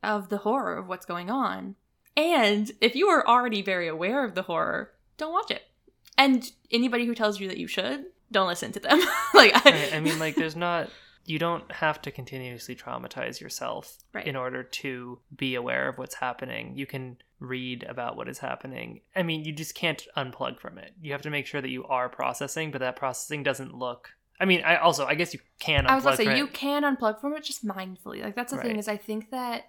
of 0.04 0.30
the 0.30 0.38
horror 0.38 0.78
of 0.78 0.88
what's 0.88 1.06
going 1.06 1.30
on. 1.30 1.76
And 2.18 2.70
if 2.82 2.96
you 2.96 3.08
are 3.08 3.26
already 3.26 3.62
very 3.62 3.88
aware 3.88 4.26
of 4.26 4.36
the 4.36 4.42
horror, 4.42 4.92
don't 5.18 5.32
watch 5.32 5.52
it. 5.52 5.62
And 6.18 6.52
anybody 6.70 7.06
who 7.06 7.16
tells 7.16 7.40
you 7.40 7.48
that 7.48 7.58
you 7.58 7.68
should, 7.68 8.06
don't 8.32 8.48
listen 8.48 8.74
to 8.74 8.80
them. 8.80 9.00
like, 9.34 9.54
I, 9.66 9.72
Right, 9.72 9.94
I 9.94 10.00
mean, 10.02 10.20
like, 10.20 10.36
there's 10.36 10.56
not 10.56 10.90
you 11.26 11.38
don't 11.40 11.72
have 11.72 12.02
to 12.02 12.12
continuously 12.12 12.76
traumatize 12.76 13.40
yourself 13.40 13.98
Right. 14.12 14.26
in 14.26 14.36
order 14.36 14.64
to 14.64 15.20
be 15.36 15.56
aware 15.56 15.88
of 15.88 15.98
what's 15.98 16.16
happening. 16.16 16.76
You 16.76 16.86
can 16.88 17.18
read 17.42 17.84
about 17.84 18.16
what 18.16 18.30
is 18.30 18.38
happening. 18.38 19.02
I 19.16 19.24
mean, 19.24 19.44
you 19.44 19.52
just 19.52 19.76
can't 19.76 20.06
unplug 20.16 20.60
from 20.60 20.78
it. 20.78 20.94
You 21.02 21.12
have 21.12 21.24
to 21.24 21.30
make 21.30 21.48
sure 21.48 21.60
that 21.60 21.70
you 21.70 21.84
are 21.86 22.08
processing, 22.08 22.72
but 22.72 22.80
that 22.80 22.96
processing 22.96 23.44
doesn't 23.44 23.74
look. 23.74 24.12
I 24.40 24.46
mean, 24.46 24.62
I 24.64 24.78
also 24.78 25.06
I 25.06 25.16
guess 25.16 25.34
you 25.34 25.40
can. 25.60 25.86
Unplug 25.86 25.90
I 25.90 25.96
was 25.96 26.04
gonna 26.04 26.18
say 26.18 26.38
you 26.38 26.46
it. 26.46 26.54
can 26.54 26.84
unplug 26.84 27.20
from 27.20 27.34
it 27.34 27.44
just 27.44 27.66
mindfully. 27.66 28.24
Like 28.24 28.36
that's 28.36 28.54
the 28.54 28.62
thing 28.62 28.78
is 28.78 28.88
I 28.88 28.98
think 28.98 29.32
that 29.32 29.66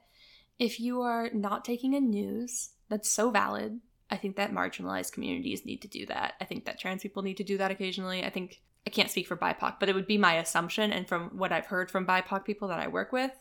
if 0.58 0.78
you 0.78 1.00
are 1.00 1.30
not 1.32 1.64
taking 1.64 1.94
in 1.94 2.10
news, 2.10 2.70
that's 2.88 3.10
so 3.10 3.30
valid. 3.30 3.80
I 4.10 4.16
think 4.16 4.36
that 4.36 4.52
marginalized 4.52 5.12
communities 5.12 5.64
need 5.64 5.80
to 5.82 5.88
do 5.88 6.04
that. 6.06 6.34
I 6.40 6.44
think 6.44 6.66
that 6.66 6.78
trans 6.78 7.02
people 7.02 7.22
need 7.22 7.38
to 7.38 7.44
do 7.44 7.56
that 7.58 7.70
occasionally. 7.70 8.22
I 8.22 8.30
think 8.30 8.60
I 8.86 8.90
can't 8.90 9.10
speak 9.10 9.26
for 9.26 9.36
BIPOC, 9.36 9.76
but 9.80 9.88
it 9.88 9.94
would 9.94 10.06
be 10.06 10.18
my 10.18 10.34
assumption 10.34 10.92
and 10.92 11.08
from 11.08 11.30
what 11.38 11.52
I've 11.52 11.66
heard 11.66 11.90
from 11.90 12.06
BIPOC 12.06 12.44
people 12.44 12.68
that 12.68 12.80
I 12.80 12.88
work 12.88 13.12
with, 13.12 13.32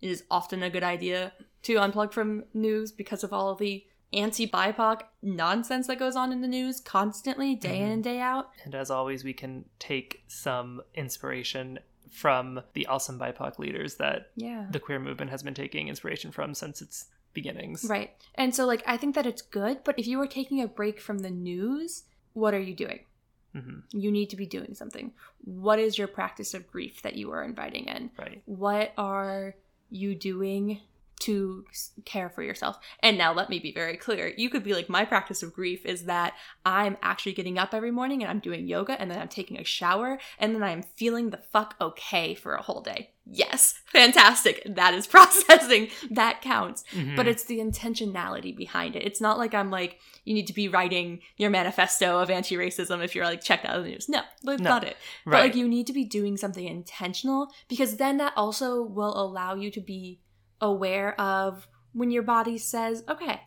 it 0.00 0.08
is 0.08 0.24
often 0.30 0.62
a 0.62 0.70
good 0.70 0.84
idea 0.84 1.32
to 1.62 1.76
unplug 1.76 2.12
from 2.12 2.44
news 2.54 2.92
because 2.92 3.22
of 3.24 3.32
all 3.32 3.54
the 3.54 3.84
anti-BIPOC 4.12 5.02
nonsense 5.22 5.86
that 5.86 5.98
goes 5.98 6.16
on 6.16 6.32
in 6.32 6.40
the 6.40 6.48
news 6.48 6.80
constantly, 6.80 7.54
day 7.54 7.80
in 7.80 7.88
Mhm. 7.88 7.92
and 7.92 8.04
day 8.04 8.20
out. 8.20 8.50
And 8.64 8.74
as 8.74 8.90
always, 8.90 9.22
we 9.24 9.32
can 9.32 9.64
take 9.78 10.22
some 10.26 10.82
inspiration 10.94 11.78
from 12.10 12.60
the 12.72 12.86
awesome 12.86 13.18
BIPOC 13.18 13.58
leaders 13.60 13.96
that 13.96 14.32
Yeah. 14.36 14.66
the 14.70 14.80
queer 14.80 14.98
movement 14.98 15.30
has 15.30 15.42
been 15.44 15.54
taking 15.54 15.86
inspiration 15.88 16.32
from 16.32 16.54
since 16.54 16.82
its 16.82 17.06
beginnings. 17.34 17.84
Right. 17.88 18.10
And 18.34 18.52
so, 18.52 18.66
like, 18.66 18.82
I 18.84 18.96
think 18.96 19.14
that 19.14 19.26
it's 19.26 19.42
good, 19.42 19.84
but 19.84 19.96
if 19.96 20.08
you 20.08 20.20
are 20.20 20.26
taking 20.26 20.60
a 20.60 20.66
break 20.66 20.98
from 21.00 21.18
the 21.18 21.30
news, 21.30 22.04
what 22.32 22.52
are 22.52 22.58
you 22.60 22.74
doing? 22.74 23.04
hmm 23.52 23.80
You 23.92 24.10
need 24.10 24.30
to 24.30 24.36
be 24.36 24.46
doing 24.46 24.74
something. 24.74 25.12
What 25.44 25.78
is 25.78 25.98
your 25.98 26.08
practice 26.08 26.52
of 26.54 26.66
grief 26.66 27.02
that 27.02 27.14
you 27.14 27.30
are 27.30 27.44
inviting 27.44 27.84
in? 27.86 28.10
Right. 28.18 28.42
What 28.46 28.92
are 28.98 29.54
you 29.88 30.14
doing 30.16 30.80
to 31.20 31.64
care 32.04 32.28
for 32.28 32.42
yourself? 32.42 32.78
And 33.00 33.16
now, 33.18 33.32
let 33.32 33.48
me 33.50 33.58
be 33.58 33.72
very 33.72 33.96
clear. 33.96 34.32
You 34.36 34.50
could 34.50 34.64
be 34.64 34.74
like, 34.74 34.88
my 34.88 35.04
practice 35.04 35.42
of 35.42 35.52
grief 35.52 35.86
is 35.86 36.04
that 36.04 36.34
I'm 36.66 36.96
actually 37.02 37.32
getting 37.32 37.58
up 37.58 37.72
every 37.74 37.90
morning 37.90 38.22
and 38.22 38.30
I'm 38.30 38.40
doing 38.40 38.66
yoga 38.66 39.00
and 39.00 39.10
then 39.10 39.18
I'm 39.18 39.28
taking 39.28 39.58
a 39.58 39.64
shower 39.64 40.18
and 40.38 40.54
then 40.54 40.62
I'm 40.62 40.82
feeling 40.82 41.30
the 41.30 41.38
fuck 41.52 41.74
okay 41.80 42.34
for 42.34 42.54
a 42.54 42.62
whole 42.62 42.80
day. 42.80 43.10
Yes, 43.32 43.74
fantastic. 43.86 44.62
That 44.66 44.94
is 44.94 45.06
processing. 45.16 45.88
That 46.10 46.40
counts 46.42 46.82
Mhm. 46.92 47.16
but 47.16 47.28
it's 47.28 47.44
the 47.44 47.58
intentionality 47.58 48.56
behind 48.56 48.96
it. 48.96 49.04
It's 49.04 49.20
not 49.20 49.38
like 49.38 49.54
I'm 49.54 49.70
like, 49.70 49.98
you 50.24 50.34
need 50.34 50.46
to 50.48 50.52
be 50.52 50.68
writing 50.68 51.20
your 51.36 51.50
manifesto 51.50 52.18
of 52.18 52.30
anti 52.30 52.56
racism 52.56 53.04
if 53.04 53.14
you're 53.14 53.24
like 53.24 53.42
checked 53.42 53.64
out 53.66 53.76
of 53.76 53.84
the 53.84 53.90
news. 53.90 54.08
No, 54.08 54.22
that's 54.42 54.60
No. 54.62 54.70
not 54.70 54.84
it. 54.84 54.96
But 55.24 55.34
like, 55.34 55.54
you 55.54 55.68
need 55.68 55.86
to 55.86 55.92
be 55.92 56.04
doing 56.04 56.36
something 56.36 56.66
intentional 56.66 57.52
because 57.68 57.96
then 57.96 58.16
that 58.18 58.32
also 58.36 58.82
will 58.82 59.16
allow 59.20 59.54
you 59.54 59.70
to 59.70 59.80
be 59.80 60.20
aware 60.60 61.18
of 61.20 61.66
when 61.92 62.10
your 62.10 62.22
body 62.22 62.58
says, 62.58 63.02
okay, 63.08 63.40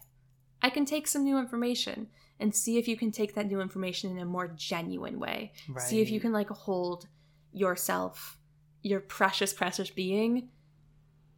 I 0.62 0.70
can 0.70 0.86
take 0.86 1.08
some 1.08 1.24
new 1.24 1.38
information 1.38 2.08
and 2.40 2.54
see 2.56 2.78
if 2.78 2.88
you 2.88 2.98
can 2.98 3.12
take 3.12 3.36
that 3.36 3.48
new 3.48 3.62
information 3.62 4.12
in 4.12 4.18
a 4.20 4.26
more 4.26 4.48
genuine 4.48 5.20
way. 5.20 5.54
See 5.80 6.02
if 6.02 6.10
you 6.10 6.20
can 6.20 6.32
like 6.32 6.50
hold 6.50 7.08
yourself, 7.54 8.38
your 8.82 9.00
precious, 9.00 9.54
precious 9.54 9.90
being, 9.90 10.50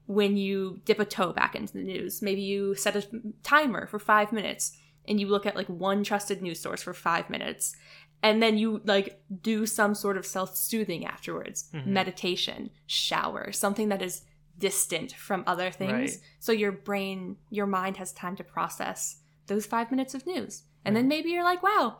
when 0.07 0.37
you 0.37 0.81
dip 0.85 0.99
a 0.99 1.05
toe 1.05 1.33
back 1.33 1.55
into 1.55 1.73
the 1.73 1.83
news. 1.83 2.21
Maybe 2.21 2.41
you 2.41 2.75
set 2.75 2.95
a 2.95 3.05
timer 3.43 3.87
for 3.87 3.99
five 3.99 4.31
minutes 4.31 4.77
and 5.07 5.19
you 5.19 5.27
look 5.27 5.45
at 5.45 5.55
like 5.55 5.67
one 5.67 6.03
trusted 6.03 6.41
news 6.41 6.59
source 6.59 6.81
for 6.83 6.93
five 6.93 7.29
minutes. 7.29 7.75
And 8.23 8.41
then 8.41 8.57
you 8.57 8.81
like 8.85 9.21
do 9.41 9.65
some 9.65 9.93
sort 9.93 10.17
of 10.17 10.25
self 10.25 10.55
soothing 10.55 11.05
afterwards, 11.05 11.69
Mhm. 11.73 11.87
meditation, 11.87 12.69
shower, 12.87 13.51
something 13.51 13.89
that 13.89 14.01
is 14.01 14.21
distant 14.57 15.13
from 15.13 15.43
other 15.47 15.71
things. 15.71 15.91
Right. 15.91 16.19
So 16.39 16.51
your 16.51 16.71
brain, 16.71 17.37
your 17.49 17.67
mind 17.67 17.97
has 17.97 18.13
time 18.13 18.35
to 18.37 18.43
process 18.43 19.17
those 19.47 19.65
five 19.65 19.91
minutes 19.91 20.13
of 20.13 20.25
news. 20.25 20.63
And 20.83 20.95
then 20.95 21.07
maybe 21.07 21.29
you're 21.29 21.43
like, 21.43 21.63
wow, 21.63 21.97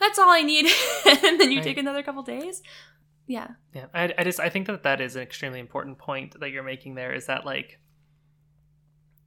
that's 0.00 0.18
all 0.18 0.30
I 0.30 0.42
need. 0.42 0.66
and 1.06 1.38
then 1.40 1.50
you 1.52 1.58
Right. 1.58 1.64
take 1.64 1.78
another 1.78 2.02
couple 2.02 2.22
days. 2.22 2.62
Yeah. 3.26 3.48
Yeah, 3.74 3.86
I, 3.94 4.12
I 4.18 4.24
just 4.24 4.40
I 4.40 4.48
think 4.48 4.66
that 4.66 4.82
that 4.82 5.00
is 5.00 5.16
an 5.16 5.22
extremely 5.22 5.60
important 5.60 5.98
point 5.98 6.38
that 6.40 6.50
you're 6.50 6.62
making 6.62 6.94
there 6.94 7.12
is 7.12 7.26
that 7.26 7.44
like 7.46 7.78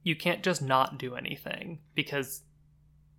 you 0.02 0.14
can't 0.16 0.42
just 0.42 0.62
not 0.62 0.98
do 0.98 1.14
anything 1.16 1.80
because 1.94 2.42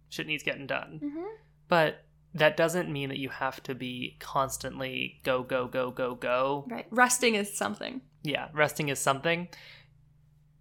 shit 0.10 0.28
needs 0.28 0.44
getting 0.44 0.68
done. 0.68 1.00
Mm-hmm. 1.04 1.26
But 1.68 2.06
that 2.34 2.58
doesn't 2.58 2.92
mean 2.92 3.10
that 3.10 3.18
you 3.18 3.30
have 3.30 3.62
to 3.64 3.76
be 3.76 4.18
constantly 4.20 5.20
go 5.24 5.44
go 5.44 5.68
go 5.68 5.92
go 5.92 6.16
go. 6.16 6.66
Right. 6.70 6.86
Resting 6.92 7.36
is 7.36 7.56
something. 7.56 8.02
Yeah, 8.24 8.50
resting 8.54 8.90
is 8.90 9.00
something. 9.00 9.48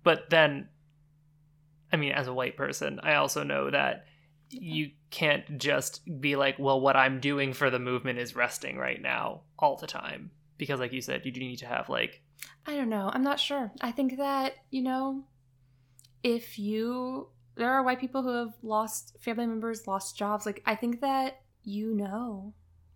But 0.03 0.31
then 0.31 0.69
I 1.93 1.97
mean 1.97 2.13
as 2.13 2.27
a 2.27 2.33
white 2.33 2.57
person, 2.57 3.01
I 3.03 3.15
also 3.15 3.43
know 3.43 3.71
that 3.71 4.07
you 4.51 4.91
can't 5.11 5.59
just 5.59 6.01
be 6.21 6.37
like, 6.37 6.59
well, 6.59 6.81
what 6.81 6.97
I'm 6.97 7.21
doing 7.21 7.53
for 7.53 7.71
the 7.71 7.79
movement 7.79 8.19
is 8.19 8.35
resting 8.35 8.77
right 8.77 9.01
now 9.01 9.43
all 9.59 9.77
the 9.77 9.87
time. 9.87 10.31
Because, 10.57 10.81
like 10.81 10.93
you 10.93 11.01
said, 11.01 11.25
you 11.25 11.31
do 11.31 11.41
need 11.41 11.59
to 11.59 11.67
have, 11.67 11.89
like, 11.89 12.23
I 12.67 12.75
don't 12.75 12.89
know. 12.89 13.11
I'm 13.13 13.23
not 13.23 13.39
sure. 13.39 13.71
I 13.81 13.93
think 13.93 14.17
that, 14.17 14.55
you 14.71 14.83
know, 14.83 15.25
if 16.23 16.59
you 16.59 17.29
there 17.57 17.73
are 17.73 17.83
white 17.83 18.01
people 18.01 18.23
who 18.23 18.35
have 18.35 18.55
lost 18.63 19.17
family 19.21 19.47
members, 19.47 19.87
lost 19.87 20.17
jobs, 20.17 20.47
like 20.47 20.63
I 20.65 20.77
think 20.77 21.01
that 21.01 21.41
you 21.69 21.95
know. 21.95 22.55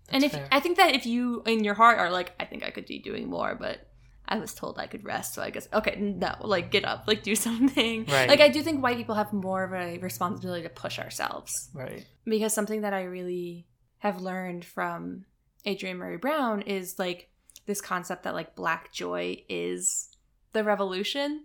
and 0.08 0.24
if 0.24 0.32
fair. 0.32 0.48
I 0.50 0.60
think 0.60 0.78
that 0.78 0.94
if 0.94 1.06
you 1.06 1.42
in 1.46 1.62
your 1.64 1.74
heart 1.74 1.98
are 1.98 2.10
like, 2.10 2.32
I 2.40 2.44
think 2.44 2.64
I 2.64 2.70
could 2.70 2.86
be 2.86 2.98
doing 2.98 3.28
more, 3.28 3.54
but 3.54 3.88
I 4.26 4.38
was 4.38 4.54
told 4.54 4.78
I 4.78 4.86
could 4.86 5.04
rest, 5.04 5.34
so 5.34 5.42
I 5.42 5.50
guess 5.50 5.68
okay, 5.72 5.96
no, 6.00 6.34
like 6.40 6.70
get 6.70 6.84
up, 6.84 7.04
like 7.06 7.22
do 7.22 7.34
something. 7.48 8.06
Right. 8.06 8.28
Like 8.28 8.40
I 8.40 8.48
do 8.48 8.62
think 8.62 8.82
white 8.82 8.96
people 8.96 9.14
have 9.14 9.32
more 9.32 9.62
of 9.64 9.72
a 9.72 9.98
responsibility 9.98 10.62
to 10.62 10.68
push 10.70 10.98
ourselves. 10.98 11.70
right. 11.74 12.06
because 12.24 12.54
something 12.54 12.80
that 12.82 12.94
I 12.94 13.02
really 13.04 13.66
have 13.98 14.20
learned 14.20 14.64
from 14.64 15.26
Adrienne 15.66 15.98
Maree 15.98 16.20
Brown 16.20 16.62
is 16.62 16.98
like 16.98 17.28
this 17.66 17.80
concept 17.80 18.24
that 18.24 18.34
like 18.34 18.56
black 18.56 18.92
joy 18.92 19.44
is 19.48 20.16
the 20.52 20.64
revolution 20.64 21.44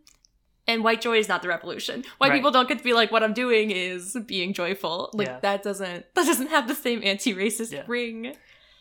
and 0.68 0.84
white 0.84 1.02
joy 1.02 1.18
is 1.18 1.28
not 1.30 1.42
the 1.42 1.48
revolution. 1.48 2.04
White 2.18 2.30
Right. 2.30 2.36
people 2.36 2.52
don't 2.52 2.68
get 2.68 2.78
to 2.80 2.84
be 2.84 2.94
like 2.94 3.12
what 3.12 3.24
I'm 3.24 3.34
doing 3.34 3.72
is 3.72 4.18
being 4.26 4.54
joyful. 4.54 5.10
Like 5.14 5.28
Yeah. 5.28 5.40
that 5.42 5.64
doesn't 5.64 6.14
that 6.16 6.26
doesn't 6.26 6.48
have 6.48 6.68
the 6.68 6.76
same 6.76 7.02
anti-racist 7.04 7.72
Yeah. 7.72 7.84
ring. 7.88 8.36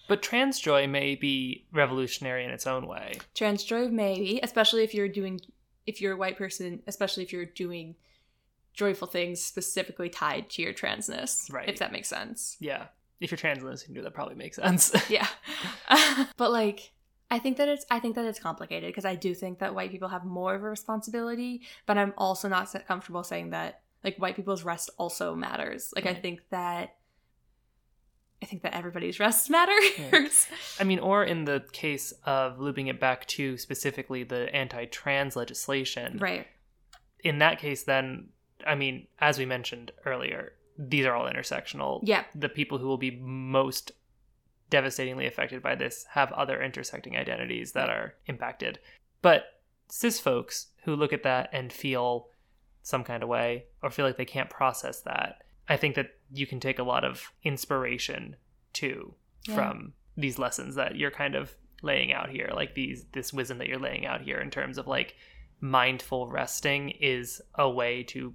But 0.09 0.23
trans 0.23 0.61
joy 0.61 0.87
may 0.87 1.17
be 1.17 1.67
revolutionary 1.73 2.45
in 2.45 2.51
its 2.51 2.67
own 2.67 2.87
way. 2.87 3.15
Trans 3.35 3.65
joy 3.65 3.89
maybe, 3.89 4.39
especially 4.43 4.85
if 4.85 4.95
you're 4.95 5.09
doing 5.09 5.41
if 5.87 6.01
you're 6.01 6.13
a 6.15 6.17
white 6.17 6.37
person, 6.37 6.83
especially 6.87 7.23
if 7.23 7.33
you're 7.33 7.45
doing 7.45 7.95
joyful 8.75 9.07
things 9.09 9.41
specifically 9.43 10.09
tied 10.09 10.51
to 10.51 10.63
your 10.63 10.73
transness. 10.73 11.51
Right. 11.53 11.69
If 11.69 11.79
that 11.79 11.93
makes 11.93 12.09
sense. 12.09 12.57
Yeah. 12.61 12.87
If 13.21 13.31
you're 13.31 13.39
trans 13.39 13.61
and 13.61 13.71
listening 13.71 13.95
to 13.95 14.03
that 14.03 14.13
probably 14.15 14.35
makes 14.35 14.57
sense. 14.57 14.93
yeah 15.09 15.29
but 16.37 16.51
like 16.51 16.91
i 17.31 17.39
think 17.39 17.57
that 17.57 17.69
it's 17.69 17.85
i 17.91 17.99
think 17.99 18.15
that 18.15 18.25
it's 18.25 18.39
complicated 18.39 18.89
because 18.89 19.05
i 19.05 19.15
do 19.15 19.35
think 19.35 19.59
that 19.59 19.75
white 19.75 19.91
people 19.91 20.09
have 20.09 20.25
more 20.25 20.55
of 20.55 20.63
a 20.63 20.69
responsibility 20.69 21.63
but 21.87 21.99
i'm 21.99 22.13
also 22.17 22.49
not 22.49 22.75
comfortable 22.87 23.23
saying 23.23 23.51
that 23.51 23.81
like 24.07 24.17
white 24.19 24.37
people's 24.37 24.65
rest 24.65 24.89
also 24.97 25.35
matters. 25.35 25.93
Like 25.95 26.07
i 26.07 26.15
think 26.15 26.41
that 26.51 26.95
i 28.43 28.47
think 28.47 28.63
that 28.63 28.75
everybody's 28.75 29.19
rest 29.21 29.51
matters. 29.59 30.47
I 30.81 30.85
mean, 30.85 31.01
or 31.01 31.25
in 31.25 31.45
the 31.45 31.65
case 31.73 32.13
of 32.25 32.59
looping 32.59 32.87
it 32.87 33.01
back 33.01 33.27
to 33.29 33.59
specifically 33.59 34.23
the 34.23 34.55
anti 34.55 34.87
trans 34.87 35.37
legislation, 35.37 36.19
right. 36.19 36.47
in 37.21 37.39
that 37.39 37.59
case, 37.59 37.83
then, 37.83 38.29
I 38.67 38.77
mean, 38.77 39.09
as 39.19 39.39
we 39.39 39.45
mentioned 39.45 39.91
earlier, 40.05 40.53
these 40.79 41.05
are 41.05 41.15
all 41.15 41.29
intersectional. 41.29 42.01
yeah 42.03 42.25
The 42.35 42.49
people 42.49 42.79
who 42.79 42.87
will 42.87 42.99
be 42.99 43.11
most 43.11 43.93
devastatingly 44.71 45.27
affected 45.27 45.63
by 45.63 45.75
this 45.75 46.05
have 46.11 46.33
other 46.33 46.63
intersecting 46.63 47.17
identities 47.17 47.73
that 47.73 47.89
are 47.89 48.15
impacted. 48.27 48.79
But 49.23 49.45
cis 49.89 50.19
folks 50.21 50.69
who 50.85 50.97
look 50.97 51.13
at 51.13 51.23
that 51.23 51.49
and 51.53 51.73
feel 51.73 52.29
some 52.83 53.05
kind 53.05 53.23
of 53.23 53.29
way 53.29 53.67
or 53.83 53.91
feel 53.91 54.07
like 54.07 54.17
they 54.17 54.25
can't 54.25 54.51
process 54.51 55.01
that, 55.03 55.43
I 55.69 55.77
think 55.77 55.95
that 55.97 56.11
you 56.33 56.47
can 56.47 56.61
take 56.61 56.79
a 56.79 56.85
lot 56.85 57.05
of 57.05 57.33
inspiration 57.43 58.37
too 58.73 59.15
Yeah. 59.49 59.55
from 59.55 59.93
these 60.17 60.39
lessons 60.39 60.75
that 60.77 60.97
you're 60.97 61.11
kind 61.11 61.35
of 61.35 61.55
laying 61.83 62.13
out 62.13 62.31
here 62.31 62.51
like 62.55 62.75
these 62.75 63.05
this 63.13 63.33
wisdom 63.33 63.59
that 63.59 63.69
you're 63.69 63.79
laying 63.79 64.07
out 64.07 64.23
here 64.23 64.39
in 64.41 64.51
terms 64.51 64.79
of 64.79 64.87
like 64.87 65.15
mindful 65.61 66.27
resting 66.29 66.91
is 66.91 67.41
a 67.55 67.69
way 67.69 68.03
to 68.03 68.35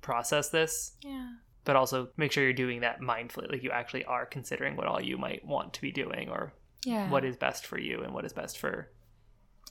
process 0.00 0.50
this 0.50 0.92
yeah 1.02 1.28
but 1.68 1.76
also 1.76 2.08
make 2.16 2.32
sure 2.32 2.42
you're 2.42 2.54
doing 2.54 2.80
that 2.80 2.98
mindfully 3.02 3.52
like 3.52 3.62
you 3.62 3.70
actually 3.70 4.02
are 4.06 4.24
considering 4.24 4.74
what 4.74 4.86
all 4.86 5.02
you 5.02 5.18
might 5.18 5.44
want 5.44 5.74
to 5.74 5.82
be 5.82 5.92
doing 5.92 6.30
or 6.30 6.50
yeah 6.86 7.10
what 7.10 7.26
is 7.26 7.36
best 7.36 7.66
for 7.66 7.78
you 7.78 8.02
and 8.02 8.14
what 8.14 8.24
is 8.24 8.32
best 8.32 8.58
for 8.58 8.88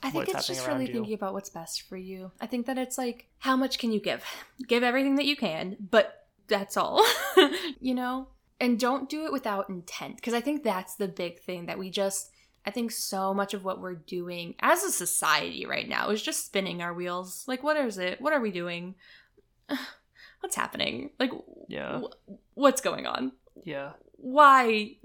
I 0.04 0.12
think 0.12 0.30
it's 0.30 0.46
just 0.46 0.68
really 0.68 0.86
you. 0.86 0.94
thinking 0.94 1.16
about 1.16 1.34
what's 1.34 1.50
best 1.50 1.82
for 1.90 1.98
you. 1.98 2.32
I 2.40 2.46
think 2.46 2.68
that 2.68 2.78
it's 2.78 3.00
like, 3.00 3.30
how 3.40 3.56
much 3.56 3.80
can 3.80 3.92
you 3.92 4.00
give? 4.00 4.24
Give 4.68 4.84
everything 4.84 5.16
that 5.16 5.26
you 5.26 5.36
can, 5.36 5.76
but 5.80 6.28
that's 6.48 6.78
all, 6.78 7.04
you 7.80 7.96
know? 7.96 8.28
And 8.60 8.80
don't 8.80 9.10
do 9.10 9.26
it 9.26 9.32
without 9.32 9.70
intent. 9.70 10.18
Because 10.18 10.36
I 10.36 10.42
think 10.42 10.62
that's 10.62 10.94
the 10.98 11.08
big 11.08 11.40
thing 11.40 11.66
that 11.66 11.80
we 11.80 11.90
just, 11.90 12.30
I 12.64 12.70
think 12.70 12.92
so 12.92 13.34
much 13.34 13.56
of 13.56 13.64
what 13.64 13.82
we're 13.82 13.96
doing 13.96 14.54
as 14.60 14.84
a 14.84 14.92
society 14.92 15.66
right 15.66 15.90
now 15.90 16.12
is 16.12 16.22
just 16.22 16.46
spinning 16.46 16.84
our 16.84 16.94
wheels. 16.94 17.44
Like, 17.48 17.64
what 17.64 17.76
is 17.76 17.98
it? 17.98 18.22
What 18.22 18.34
are 18.34 18.40
we 18.40 18.52
doing? 18.52 18.94
What's 20.40 20.56
happening? 20.56 21.10
Like, 21.20 21.32
Yeah. 21.68 22.02
wh- 22.02 22.32
what's 22.58 22.82
going 22.82 23.06
on? 23.08 23.32
Yeah. 23.64 23.94
Why? 24.14 24.98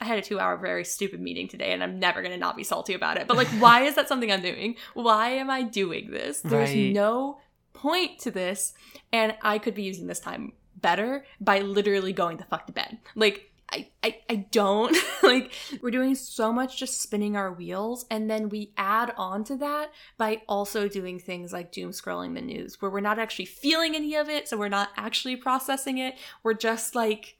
I 0.00 0.04
had 0.04 0.18
a 0.18 0.22
two 0.22 0.40
hour 0.40 0.56
very 0.56 0.84
stupid 0.84 1.20
meeting 1.20 1.46
today 1.48 1.72
and 1.72 1.82
I'm 1.82 1.98
never 2.00 2.22
going 2.22 2.32
to 2.32 2.38
not 2.38 2.56
be 2.56 2.64
salty 2.64 2.94
about 2.94 3.18
it. 3.18 3.28
But, 3.28 3.36
like, 3.36 3.48
why 3.60 3.82
is 3.82 3.94
that 3.94 4.08
something 4.08 4.32
I'm 4.32 4.42
doing? 4.42 4.76
Why 4.94 5.30
am 5.30 5.48
I 5.50 5.62
doing 5.62 6.10
this? 6.10 6.40
There's 6.40 6.70
Right. 6.70 6.92
no 6.92 7.38
point 7.72 8.18
to 8.20 8.30
this. 8.30 8.72
And 9.12 9.36
I 9.42 9.58
could 9.58 9.74
be 9.74 9.82
using 9.84 10.06
this 10.08 10.18
time 10.20 10.54
better 10.76 11.24
by 11.40 11.60
literally 11.60 12.12
going 12.12 12.38
the 12.38 12.44
fuck 12.44 12.66
to 12.66 12.72
bed. 12.72 12.98
Like, 13.14 13.51
I, 13.72 13.88
I, 14.02 14.18
I 14.28 14.36
don't. 14.50 14.96
Like 15.22 15.52
we're 15.80 15.92
doing 15.92 16.16
so 16.16 16.52
much 16.52 16.78
just 16.78 17.00
spinning 17.00 17.36
our 17.36 17.52
wheels 17.52 18.04
and 18.10 18.28
then 18.28 18.48
we 18.48 18.72
add 18.76 19.14
on 19.16 19.44
to 19.44 19.56
that 19.58 19.92
by 20.18 20.42
also 20.48 20.88
doing 20.88 21.20
things 21.20 21.52
like 21.52 21.70
doom 21.70 21.92
scrolling 21.92 22.34
the 22.34 22.40
news 22.40 22.82
where 22.82 22.90
we're 22.90 23.00
not 23.00 23.20
actually 23.20 23.44
feeling 23.44 23.94
any 23.94 24.16
of 24.16 24.28
it 24.28 24.48
so 24.48 24.56
we're 24.56 24.68
not 24.68 24.90
actually 24.96 25.36
processing 25.36 25.98
it. 25.98 26.18
We're 26.42 26.54
just 26.54 26.96
like 26.96 27.38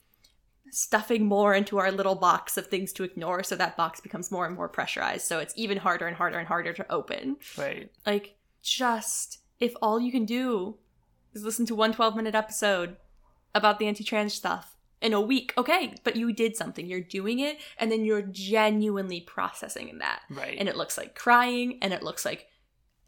stuffing 0.70 1.26
more 1.26 1.54
into 1.54 1.78
our 1.78 1.90
little 1.90 2.14
box 2.14 2.56
of 2.56 2.68
things 2.68 2.92
to 2.94 3.04
ignore 3.04 3.42
so 3.42 3.56
that 3.56 3.76
box 3.76 4.00
becomes 4.00 4.30
more 4.30 4.46
and 4.46 4.54
more 4.54 4.68
pressurized 4.68 5.26
so 5.26 5.40
it's 5.40 5.52
even 5.56 5.76
harder 5.78 6.06
and 6.06 6.16
harder 6.16 6.38
and 6.38 6.46
harder 6.46 6.72
to 6.72 6.90
open. 6.90 7.36
Right. 7.58 7.90
like 8.06 8.36
just 8.62 9.40
if 9.58 9.74
all 9.82 10.00
you 10.00 10.12
can 10.12 10.24
do 10.24 10.76
is 11.34 11.42
listen 11.42 11.66
to 11.66 11.74
one 11.74 11.92
12 11.92 12.14
minute 12.14 12.34
episode 12.34 12.96
about 13.54 13.78
the 13.78 13.86
anti-trans 13.86 14.32
stuff 14.32 14.71
in 15.02 15.12
a 15.12 15.20
week 15.20 15.52
okay 15.58 15.94
but 16.04 16.16
you 16.16 16.32
did 16.32 16.56
something. 16.56 16.86
You're 16.86 17.00
doing 17.00 17.40
it 17.40 17.58
and 17.78 17.90
then 17.90 18.04
you're 18.04 18.22
genuinely 18.22 19.20
processing 19.20 19.88
in 19.88 19.98
that. 19.98 20.20
Right. 20.30 20.56
and 20.58 20.68
it 20.68 20.76
looks 20.76 20.96
like 20.96 21.14
crying 21.14 21.78
and 21.82 21.92
it 21.92 22.02
looks 22.02 22.24
like 22.24 22.46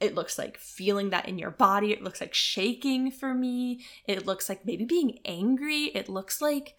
it 0.01 0.15
looks 0.15 0.39
like 0.39 0.59
feeling 0.59 1.11
that 1.11 1.29
in 1.29 1.39
your 1.39 1.53
body. 1.53 1.93
It 1.93 2.03
looks 2.03 2.21
like 2.21 2.35
shaking 2.35 3.11
for 3.11 3.33
me. 3.33 3.85
It 4.07 4.27
looks 4.27 4.49
like 4.49 4.67
maybe 4.67 4.85
being 4.85 5.21
angry. 5.25 5.85
It 5.95 6.09
looks 6.09 6.43
like 6.43 6.77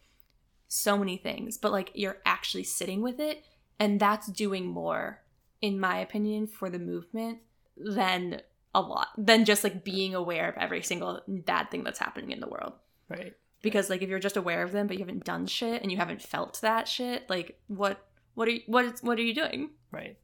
so 0.68 0.98
many 0.98 1.16
things 1.18 1.58
but 1.58 1.72
like 1.72 1.92
you're 1.94 2.18
actually 2.26 2.64
sitting 2.64 3.02
with 3.02 3.20
it 3.20 3.46
and 3.80 4.00
that's 4.00 4.28
doing 4.28 4.66
more 4.66 5.22
in 5.62 5.80
my 5.80 5.98
opinion 6.00 6.48
for 6.48 6.70
the 6.70 6.80
movement 6.80 7.40
than 7.78 8.42
a 8.74 8.82
lot 8.82 9.08
than 9.18 9.46
just 9.46 9.64
like 9.64 9.84
being 9.84 10.14
aware 10.14 10.50
of 10.50 10.58
every 10.58 10.82
single 10.82 11.22
bad 11.28 11.72
thing 11.72 11.84
that's 11.84 12.00
happening 12.00 12.32
in 12.32 12.40
the 12.40 12.48
world. 12.48 12.74
Right. 13.10 13.34
Because 13.66 13.90
like 13.90 14.02
if 14.02 14.08
you're 14.08 14.20
just 14.20 14.38
aware 14.38 14.64
of 14.64 14.72
them 14.72 14.88
but 14.88 14.96
you 14.96 15.04
haven't 15.04 15.26
done 15.26 15.46
shit 15.46 15.82
and 15.82 15.92
you 15.92 15.98
haven't 15.98 16.22
felt 16.22 16.62
that 16.62 16.88
shit 16.88 17.30
like 17.30 17.60
what 17.68 18.08
what 18.36 18.48
are 18.48 18.52
you 18.52 18.62
what 18.68 18.86
is 18.86 19.04
what 19.04 19.20
are 19.20 19.24
you 19.24 19.36
doing 19.36 19.72
Right. 19.96 20.18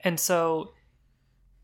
And 0.00 0.18
so, 0.18 0.72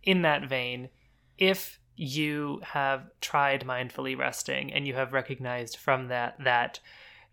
in 0.02 0.22
that 0.22 0.48
vein, 0.48 0.90
if 1.38 1.80
you 1.96 2.60
have 2.62 3.06
tried 3.20 3.64
mindfully 3.64 4.18
resting 4.18 4.72
and 4.72 4.86
you 4.86 4.94
have 4.94 5.12
recognized 5.12 5.76
from 5.76 6.08
that 6.08 6.36
that 6.44 6.80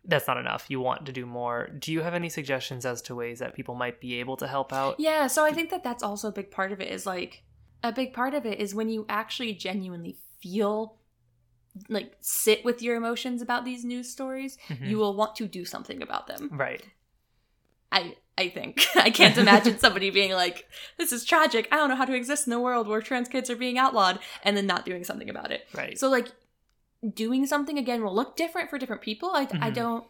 that's 0.05 0.27
not 0.27 0.37
enough, 0.37 0.65
you 0.69 0.79
want 0.79 1.05
to 1.05 1.11
do 1.11 1.25
more, 1.25 1.67
do 1.77 1.91
you 1.91 2.01
have 2.01 2.13
any 2.13 2.29
suggestions 2.29 2.85
as 2.85 3.01
to 3.03 3.13
ways 3.13 3.39
that 3.39 3.53
people 3.53 3.75
might 3.75 3.99
be 3.99 4.19
able 4.19 4.37
to 4.37 4.47
help 4.47 4.71
out? 4.73 4.95
Yeah, 4.97 5.27
so 5.27 5.43
I 5.43 5.51
think 5.51 5.69
that 5.69 5.83
that's 5.83 6.01
also 6.01 6.29
a 6.29 6.31
big 6.31 6.49
part 6.49 6.71
of 6.71 6.79
it 6.79 6.89
is 6.89 7.05
like 7.05 7.43
a 7.83 7.91
big 7.91 8.13
part 8.13 8.33
of 8.33 8.45
it 8.45 8.59
is 8.59 8.73
when 8.73 8.89
you 8.89 9.05
actually 9.09 9.53
genuinely 9.53 10.17
feel 10.41 10.97
like 11.89 12.15
sit 12.19 12.63
with 12.65 12.81
your 12.81 12.95
emotions 12.95 13.41
about 13.41 13.63
these 13.65 13.83
news 13.85 14.09
stories, 14.09 14.57
Mhm. 14.69 14.89
you 14.89 14.97
will 14.97 15.15
want 15.15 15.35
to 15.37 15.47
do 15.47 15.63
something 15.65 16.01
about 16.01 16.27
them. 16.27 16.49
Right. 16.51 16.83
I 17.91 18.15
I 18.37 18.49
think 18.49 18.81
I 18.95 19.09
can't 19.09 19.37
imagine 19.37 19.77
somebody 19.79 20.09
being 20.09 20.31
like 20.33 20.67
this 20.97 21.11
is 21.11 21.25
tragic. 21.25 21.67
I 21.71 21.75
don't 21.77 21.89
know 21.89 21.95
how 21.95 22.05
to 22.05 22.13
exist 22.15 22.47
in 22.47 22.53
a 22.53 22.59
world 22.59 22.87
where 22.87 23.01
trans 23.01 23.27
kids 23.27 23.49
are 23.49 23.55
being 23.55 23.77
outlawed 23.77 24.19
and 24.43 24.55
then 24.55 24.65
not 24.67 24.85
doing 24.85 25.03
something 25.03 25.29
about 25.29 25.51
it. 25.51 25.67
Right. 25.73 25.97
So 25.97 26.09
like 26.09 26.29
doing 27.13 27.45
something 27.47 27.77
again 27.77 28.03
will 28.03 28.13
look 28.15 28.35
different 28.35 28.69
for 28.69 28.77
different 28.77 29.01
people. 29.01 29.31
I, 29.33 29.41
I 29.41 29.71
Mhm. 29.71 29.73
don't 29.73 30.07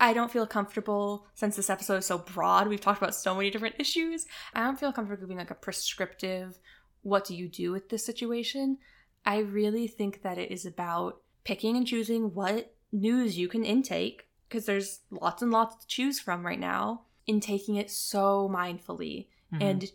I 0.00 0.12
don't 0.12 0.30
feel 0.30 0.46
comfortable 0.46 1.26
since 1.34 1.56
this 1.56 1.68
episode 1.68 1.96
is 1.96 2.06
so 2.06 2.18
broad. 2.18 2.68
We've 2.68 2.80
talked 2.80 3.02
about 3.02 3.16
so 3.16 3.34
many 3.34 3.50
different 3.50 3.74
issues. 3.80 4.26
I 4.54 4.62
don't 4.62 4.78
feel 4.78 4.92
comfortable 4.92 5.26
being 5.26 5.38
like 5.38 5.50
a 5.50 5.54
prescriptive 5.56 6.58
what 7.02 7.24
do 7.24 7.34
you 7.34 7.48
do 7.48 7.72
with 7.72 7.88
this 7.90 8.04
situation. 8.04 8.78
I 9.24 9.38
really 9.38 9.86
think 9.86 10.22
that 10.22 10.38
it 10.38 10.50
is 10.50 10.64
about 10.66 11.20
picking 11.44 11.76
and 11.76 11.86
choosing 11.86 12.34
what 12.34 12.74
news 12.92 13.36
you 13.38 13.48
can 13.48 13.64
intake 13.64 14.26
because 14.48 14.64
there's 14.66 15.00
lots 15.10 15.42
and 15.42 15.50
lots 15.50 15.76
to 15.76 15.86
choose 15.86 16.18
from 16.18 16.44
right 16.46 16.58
now 16.60 17.02
in 17.26 17.38
taking 17.40 17.76
it 17.76 17.90
so 17.90 18.48
mindfully 18.48 19.26
Mhm. 19.52 19.62
and 19.62 19.92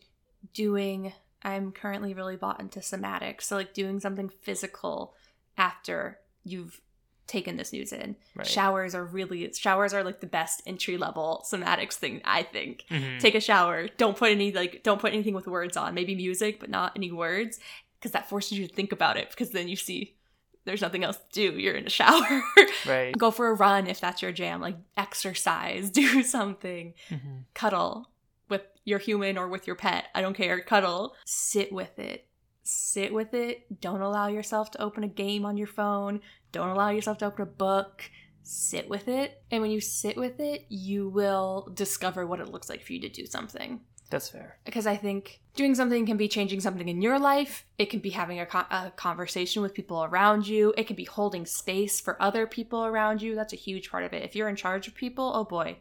doing 0.54 1.14
i'm 1.42 1.72
currently 1.72 2.14
really 2.14 2.36
bought 2.38 2.60
into 2.60 2.80
somatics, 2.80 3.42
so 3.44 3.56
like 3.56 3.74
doing 3.74 4.00
something 4.00 4.30
physical 4.30 5.14
after 5.58 6.20
you've 6.44 6.80
taken 7.26 7.56
this 7.56 7.72
news 7.72 7.92
in 7.94 8.16
right. 8.36 8.46
showers 8.46 8.94
are 8.94 9.06
really 9.06 9.52
showers 9.54 9.94
are 9.94 10.04
like 10.04 10.20
the 10.20 10.28
best 10.28 10.62
entry 10.68 10.98
level 10.98 11.44
somatics 11.50 11.94
thing 11.94 12.22
i 12.26 12.44
think 12.44 12.86
Mhm. 12.90 13.20
take 13.20 13.34
a 13.34 13.40
shower 13.40 13.88
don't 13.98 14.18
put 14.18 14.30
any 14.32 14.52
like 14.52 14.84
don't 14.84 15.00
put 15.00 15.14
anything 15.14 15.34
with 15.34 15.48
words 15.48 15.78
on 15.78 15.94
maybe 15.94 16.16
music 16.16 16.60
but 16.60 16.70
not 16.70 16.92
any 16.96 17.12
words 17.12 17.60
because 18.04 18.12
that 18.12 18.28
forces 18.30 18.58
you 18.58 18.68
to 18.68 18.74
think 18.74 18.92
about 18.92 19.16
it 19.16 19.30
because 19.30 19.52
then 19.52 19.70
you 19.70 19.76
see 19.78 20.18
there's 20.66 20.82
nothing 20.82 21.04
else 21.06 21.18
to 21.18 21.24
do 21.52 21.58
you're 21.58 21.76
in 21.76 21.86
a 21.88 21.90
shower 21.90 22.42
right. 22.86 23.18
go 23.18 23.32
for 23.32 23.48
a 23.48 23.54
run 23.54 23.88
if 23.88 24.02
that's 24.02 24.22
your 24.22 24.32
jam 24.34 24.60
like 24.60 24.76
exercise 24.98 25.90
do 26.02 26.22
something 26.24 26.94
Mhm. 27.10 27.46
cuddle 27.54 28.10
with 28.50 28.64
your 28.84 29.00
human 29.00 29.38
or 29.38 29.48
with 29.48 29.66
your 29.68 29.78
pet. 29.78 30.08
I 30.14 30.20
don't 30.22 30.36
care. 30.36 30.60
Cuddle. 30.60 31.16
Sit 31.26 31.72
with 31.72 31.98
it. 31.98 32.28
Sit 32.64 33.14
with 33.14 33.34
it. 33.34 33.80
Don't 33.82 34.02
allow 34.02 34.28
yourself 34.28 34.70
to 34.72 34.82
open 34.82 35.04
a 35.06 35.08
game 35.08 35.46
on 35.46 35.56
your 35.56 35.66
phone. 35.68 36.20
Don't 36.52 36.68
allow 36.68 36.90
yourself 36.90 37.18
to 37.20 37.26
open 37.28 37.44
a 37.44 37.46
book. 37.46 38.04
Sit 38.44 38.90
with 38.90 39.08
it. 39.08 39.42
And 39.50 39.62
when 39.62 39.72
you 39.72 39.80
sit 39.80 40.18
with 40.18 40.42
it, 40.42 40.66
you 40.68 41.08
will 41.08 41.70
discover 41.74 42.28
what 42.28 42.42
it 42.42 42.50
looks 42.50 42.70
like 42.70 42.84
for 42.84 42.92
you 42.92 43.00
to 43.00 43.10
do 43.10 43.26
something. 43.26 43.80
That's 44.14 44.30
fair. 44.30 44.58
Because 44.64 44.86
I 44.88 44.96
think 44.96 45.42
doing 45.56 45.76
something 45.76 46.06
can 46.06 46.18
be 46.18 46.28
changing 46.28 46.62
something 46.62 46.88
in 46.88 47.02
your 47.02 47.20
life. 47.20 47.66
It 47.78 47.90
can 47.90 48.00
be 48.00 48.12
having 48.12 48.40
a, 48.40 48.46
con- 48.46 48.66
a 48.72 48.92
conversation 48.96 49.62
with 49.62 49.74
people 49.74 50.04
around 50.04 50.48
you. 50.48 50.74
It 50.78 50.86
can 50.88 50.96
be 50.96 51.04
holding 51.06 51.46
space 51.46 52.00
for 52.00 52.22
other 52.22 52.46
people 52.48 52.86
around 52.86 53.22
you. 53.22 53.36
That's 53.36 53.54
a 53.54 53.58
huge 53.58 53.90
part 53.90 54.04
of 54.04 54.14
it. 54.14 54.24
If 54.24 54.36
you're 54.36 54.50
in 54.50 54.56
charge 54.56 54.88
of 54.88 54.96
people, 54.96 55.32
oh 55.34 55.44
boy, 55.46 55.78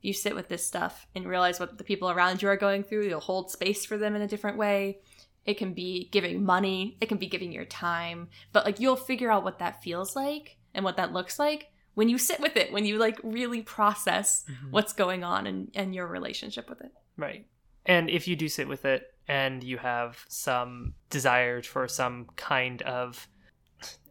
you 0.00 0.12
sit 0.14 0.34
with 0.34 0.48
this 0.48 0.66
stuff 0.66 1.06
and 1.14 1.28
realize 1.28 1.60
what 1.60 1.76
the 1.76 1.84
people 1.84 2.10
around 2.10 2.40
you 2.42 2.48
are 2.48 2.56
going 2.56 2.82
through. 2.82 3.06
You'll 3.06 3.20
hold 3.20 3.50
space 3.50 3.84
for 3.84 3.98
them 3.98 4.16
in 4.16 4.22
a 4.22 4.28
different 4.28 4.56
way. 4.56 5.00
It 5.44 5.54
can 5.58 5.72
be 5.74 6.08
giving 6.12 6.44
money, 6.44 6.96
it 7.00 7.08
can 7.08 7.18
be 7.18 7.26
giving 7.26 7.52
your 7.52 7.64
time, 7.64 8.28
but 8.52 8.64
like 8.64 8.80
you'll 8.80 8.96
figure 8.96 9.30
out 9.30 9.44
what 9.44 9.58
that 9.58 9.82
feels 9.82 10.14
like 10.16 10.56
and 10.74 10.84
what 10.84 10.96
that 10.98 11.12
looks 11.12 11.38
like 11.38 11.70
when 11.94 12.08
you 12.08 12.18
sit 12.18 12.40
with 12.40 12.56
it, 12.56 12.72
when 12.72 12.84
you 12.84 12.98
like 12.98 13.18
really 13.22 13.60
process 13.62 14.44
Mhm. 14.48 14.70
what's 14.70 14.92
going 14.92 15.24
on 15.24 15.46
and, 15.46 15.70
and 15.74 15.94
your 15.94 16.06
relationship 16.06 16.68
with 16.70 16.80
it. 16.82 16.92
Right. 17.20 17.46
And 17.86 18.08
if 18.10 18.26
you 18.28 18.36
do 18.36 18.48
sit 18.48 18.68
with 18.68 18.84
it 18.84 19.14
and 19.28 19.62
you 19.64 19.78
have 19.78 20.24
some 20.28 20.94
desire 21.10 21.62
for 21.62 21.86
some 21.88 22.26
kind 22.36 22.82
of 22.82 23.28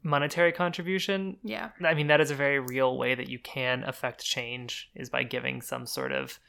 monetary 0.03 0.51
contribution, 0.51 1.37
Yeah. 1.43 1.69
I 1.83 1.93
mean, 1.93 2.07
that 2.07 2.21
is 2.21 2.31
a 2.31 2.35
very 2.35 2.59
real 2.59 2.97
way 2.97 3.15
that 3.15 3.29
you 3.29 3.39
can 3.39 3.83
affect 3.83 4.23
change 4.23 4.89
is 4.95 5.09
by 5.09 5.23
giving 5.23 5.61
some 5.61 5.85
sort 5.85 6.11
of 6.11 6.39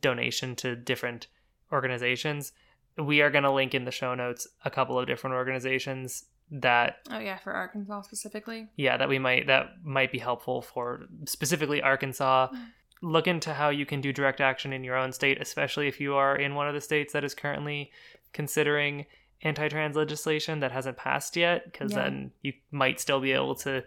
donation 0.00 0.56
to 0.56 0.76
different 0.76 1.28
organizations. 1.72 2.52
We 2.98 3.20
are 3.22 3.30
going 3.30 3.44
to 3.44 3.52
link 3.52 3.74
in 3.74 3.84
the 3.84 3.90
show 3.90 4.14
notes 4.14 4.46
a 4.64 4.70
couple 4.70 4.98
of 4.98 5.06
different 5.06 5.34
organizations 5.34 6.24
that 6.52 6.96
Oh 7.10 7.20
yeah, 7.20 7.38
for 7.38 7.52
Arkansas 7.52 8.02
specifically. 8.02 8.68
yeah 8.76 8.96
that 8.96 9.08
we 9.08 9.20
might 9.20 9.46
that 9.46 9.84
might 9.84 10.10
be 10.10 10.18
helpful 10.18 10.62
for 10.62 11.06
specifically 11.24 11.80
arkansas 11.80 12.48
Mm. 12.52 12.66
Look 13.02 13.26
into 13.26 13.54
how 13.54 13.70
you 13.70 13.86
can 13.86 14.00
do 14.00 14.12
direct 14.12 14.40
action 14.40 14.72
in 14.72 14.84
your 14.84 14.96
own 14.96 15.10
state 15.12 15.38
especially 15.40 15.88
if 15.88 16.00
you 16.00 16.14
are 16.14 16.36
in 16.36 16.54
one 16.54 16.68
of 16.68 16.74
the 16.74 16.80
states 16.80 17.12
that 17.12 17.24
is 17.24 17.34
currently 17.34 17.90
considering 18.32 19.06
anti-trans 19.42 19.96
legislation 19.96 20.60
that 20.60 20.70
hasn't 20.72 20.96
passed 20.96 21.36
yet 21.36 21.64
because 21.64 21.92
Yeah. 21.92 22.02
then 22.04 22.30
you 22.42 22.52
might 22.70 23.00
still 23.00 23.20
be 23.20 23.32
able 23.32 23.54
to 23.56 23.82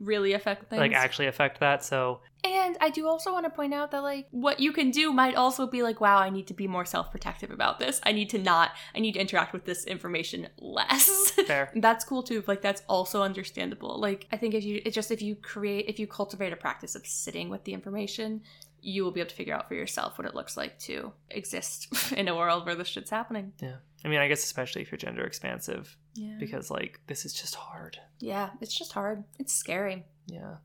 Really 0.00 0.32
affect 0.32 0.68
things. 0.70 0.80
like 0.80 0.92
actually 0.92 1.26
affect 1.26 1.60
that 1.60 1.84
so 1.84 2.20
And 2.44 2.76
I 2.80 2.90
do 2.90 3.06
also 3.06 3.32
want 3.32 3.44
to 3.44 3.50
point 3.50 3.74
out 3.74 3.90
that 3.92 4.02
like 4.02 4.26
what 4.30 4.58
you 4.58 4.72
can 4.72 4.90
do 4.90 5.12
might 5.12 5.34
also 5.36 5.66
be 5.66 5.82
like, 5.82 6.00
wow, 6.00 6.18
I 6.18 6.30
need 6.30 6.46
to 6.48 6.54
be 6.54 6.66
more 6.66 6.84
self-protective 6.84 7.50
about 7.50 7.78
this. 7.78 8.00
I 8.04 8.12
need 8.12 8.30
to 8.30 8.38
not 8.38 8.70
I 8.94 9.00
need 9.00 9.12
to 9.12 9.20
interact 9.20 9.52
with 9.52 9.64
this 9.64 9.84
information 9.84 10.48
less. 10.58 11.30
fair 11.46 11.70
that's 11.76 12.04
cool 12.04 12.22
too. 12.22 12.42
Like 12.46 12.62
that's 12.62 12.82
also 12.88 13.22
understandable. 13.22 14.00
Like 14.00 14.26
I 14.32 14.36
think 14.36 14.54
if 14.54 14.64
you 14.64 14.80
it's 14.84 14.94
just 14.94 15.10
if 15.10 15.22
you 15.22 15.36
create 15.36 15.88
if 15.88 15.98
you 15.98 16.06
cultivate 16.06 16.52
a 16.52 16.56
practice 16.56 16.94
of 16.94 17.06
sitting 17.06 17.48
with 17.48 17.64
the 17.64 17.74
information, 17.74 18.42
you 18.82 19.04
will 19.04 19.12
be 19.12 19.20
able 19.20 19.30
to 19.30 19.36
figure 19.36 19.54
out 19.54 19.68
for 19.68 19.74
yourself 19.74 20.18
what 20.18 20.26
it 20.26 20.34
looks 20.34 20.56
like 20.56 20.78
to 20.80 21.12
exist 21.30 22.12
in 22.16 22.28
a 22.28 22.36
world 22.36 22.66
where 22.66 22.74
this 22.74 22.88
shit's 22.88 23.10
happening. 23.10 23.52
yeah 23.60 23.76
i 24.04 24.08
mean 24.08 24.18
i 24.18 24.26
guess 24.28 24.42
especially 24.42 24.82
if 24.82 24.90
you're 24.90 24.98
gender 24.98 25.24
expansive 25.24 25.96
Yeah. 26.14 26.36
because 26.38 26.70
like 26.70 27.00
this 27.06 27.24
is 27.24 27.32
just 27.32 27.54
hard 27.54 27.98
yeah, 28.18 28.50
it's 28.60 28.76
just 28.76 28.92
hard. 28.92 29.24
It's 29.38 29.52
scary. 29.52 30.04
yeah, 30.26 30.56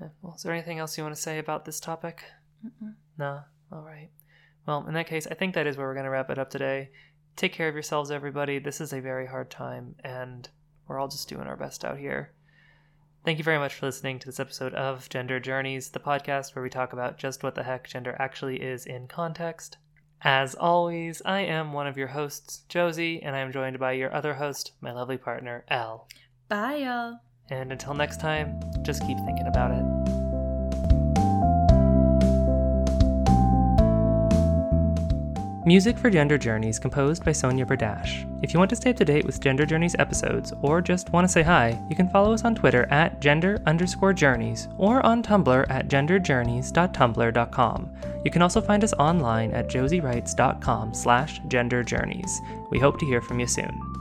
yeah. 0.00 0.08
well 0.22 0.34
is 0.34 0.42
there 0.42 0.52
anything 0.52 0.78
else 0.80 0.96
you 0.98 1.04
want 1.04 1.14
to 1.14 1.20
say 1.20 1.38
about 1.38 1.64
this 1.64 1.78
topic 1.78 2.24
Mm-mm. 2.64 2.94
No. 3.18 3.40
All 3.72 3.82
right. 3.82 4.10
Well, 4.66 4.86
in 4.86 4.94
that 4.94 5.06
case, 5.06 5.26
I 5.30 5.34
think 5.34 5.54
that 5.54 5.66
is 5.66 5.76
where 5.76 5.86
we're 5.86 5.94
going 5.94 6.04
to 6.04 6.10
wrap 6.10 6.30
it 6.30 6.38
up 6.38 6.50
today. 6.50 6.90
Take 7.36 7.52
care 7.52 7.68
of 7.68 7.74
yourselves, 7.74 8.10
everybody. 8.10 8.58
This 8.58 8.80
is 8.80 8.92
a 8.92 9.00
very 9.00 9.26
hard 9.26 9.50
time, 9.50 9.96
and 10.02 10.48
we're 10.86 10.98
all 10.98 11.08
just 11.08 11.28
doing 11.28 11.46
our 11.46 11.56
best 11.56 11.84
out 11.84 11.98
here. 11.98 12.32
Thank 13.24 13.38
you 13.38 13.44
very 13.44 13.58
much 13.58 13.74
for 13.74 13.86
listening 13.86 14.18
to 14.20 14.26
this 14.26 14.40
episode 14.40 14.74
of 14.74 15.08
Gender 15.08 15.40
Journeys, 15.40 15.88
the 15.90 15.98
podcast 15.98 16.54
where 16.54 16.62
we 16.62 16.70
talk 16.70 16.92
about 16.92 17.18
just 17.18 17.42
what 17.42 17.54
the 17.54 17.62
heck 17.62 17.88
gender 17.88 18.16
actually 18.18 18.60
is 18.62 18.86
in 18.86 19.08
context. 19.08 19.78
As 20.22 20.54
always, 20.54 21.20
I 21.24 21.40
am 21.40 21.72
one 21.72 21.86
of 21.86 21.98
your 21.98 22.08
hosts, 22.08 22.62
Josie, 22.68 23.22
and 23.22 23.36
I 23.36 23.40
am 23.40 23.52
joined 23.52 23.78
by 23.78 23.92
your 23.92 24.14
other 24.14 24.34
host, 24.34 24.72
my 24.80 24.92
lovely 24.92 25.18
partner, 25.18 25.64
Elle. 25.68 26.08
Bye, 26.48 26.76
y'all. 26.76 27.20
And 27.50 27.72
until 27.72 27.94
next 27.94 28.20
time, 28.20 28.58
just 28.82 29.02
keep 29.06 29.18
thinking 29.18 29.46
about 29.46 29.72
it. 29.72 30.03
Music 35.66 35.96
for 35.96 36.10
Gender 36.10 36.36
Journeys 36.36 36.78
composed 36.78 37.24
by 37.24 37.32
Sonia 37.32 37.64
Berdash. 37.64 38.30
If 38.42 38.52
you 38.52 38.58
want 38.58 38.68
to 38.68 38.76
stay 38.76 38.90
up 38.90 38.96
to 38.96 39.04
date 39.04 39.24
with 39.24 39.40
Gender 39.40 39.64
Journeys 39.64 39.96
episodes 39.98 40.52
or 40.60 40.82
just 40.82 41.10
want 41.10 41.26
to 41.26 41.32
say 41.32 41.42
hi, 41.42 41.82
you 41.88 41.96
can 41.96 42.10
follow 42.10 42.34
us 42.34 42.44
on 42.44 42.54
Twitter 42.54 42.86
at 42.90 43.18
gender 43.18 43.62
underscore 43.64 44.12
journeys 44.12 44.68
or 44.76 45.04
on 45.06 45.22
Tumblr 45.22 45.70
at 45.70 45.88
genderjourneys.tumblr.com. 45.88 47.92
You 48.26 48.30
can 48.30 48.42
also 48.42 48.60
find 48.60 48.84
us 48.84 48.92
online 48.94 49.52
at 49.52 49.68
josiewrites.com 49.68 50.92
slash 50.92 51.40
genderjourneys. 51.42 52.30
We 52.70 52.78
hope 52.78 52.98
to 52.98 53.06
hear 53.06 53.22
from 53.22 53.40
you 53.40 53.46
soon. 53.46 53.93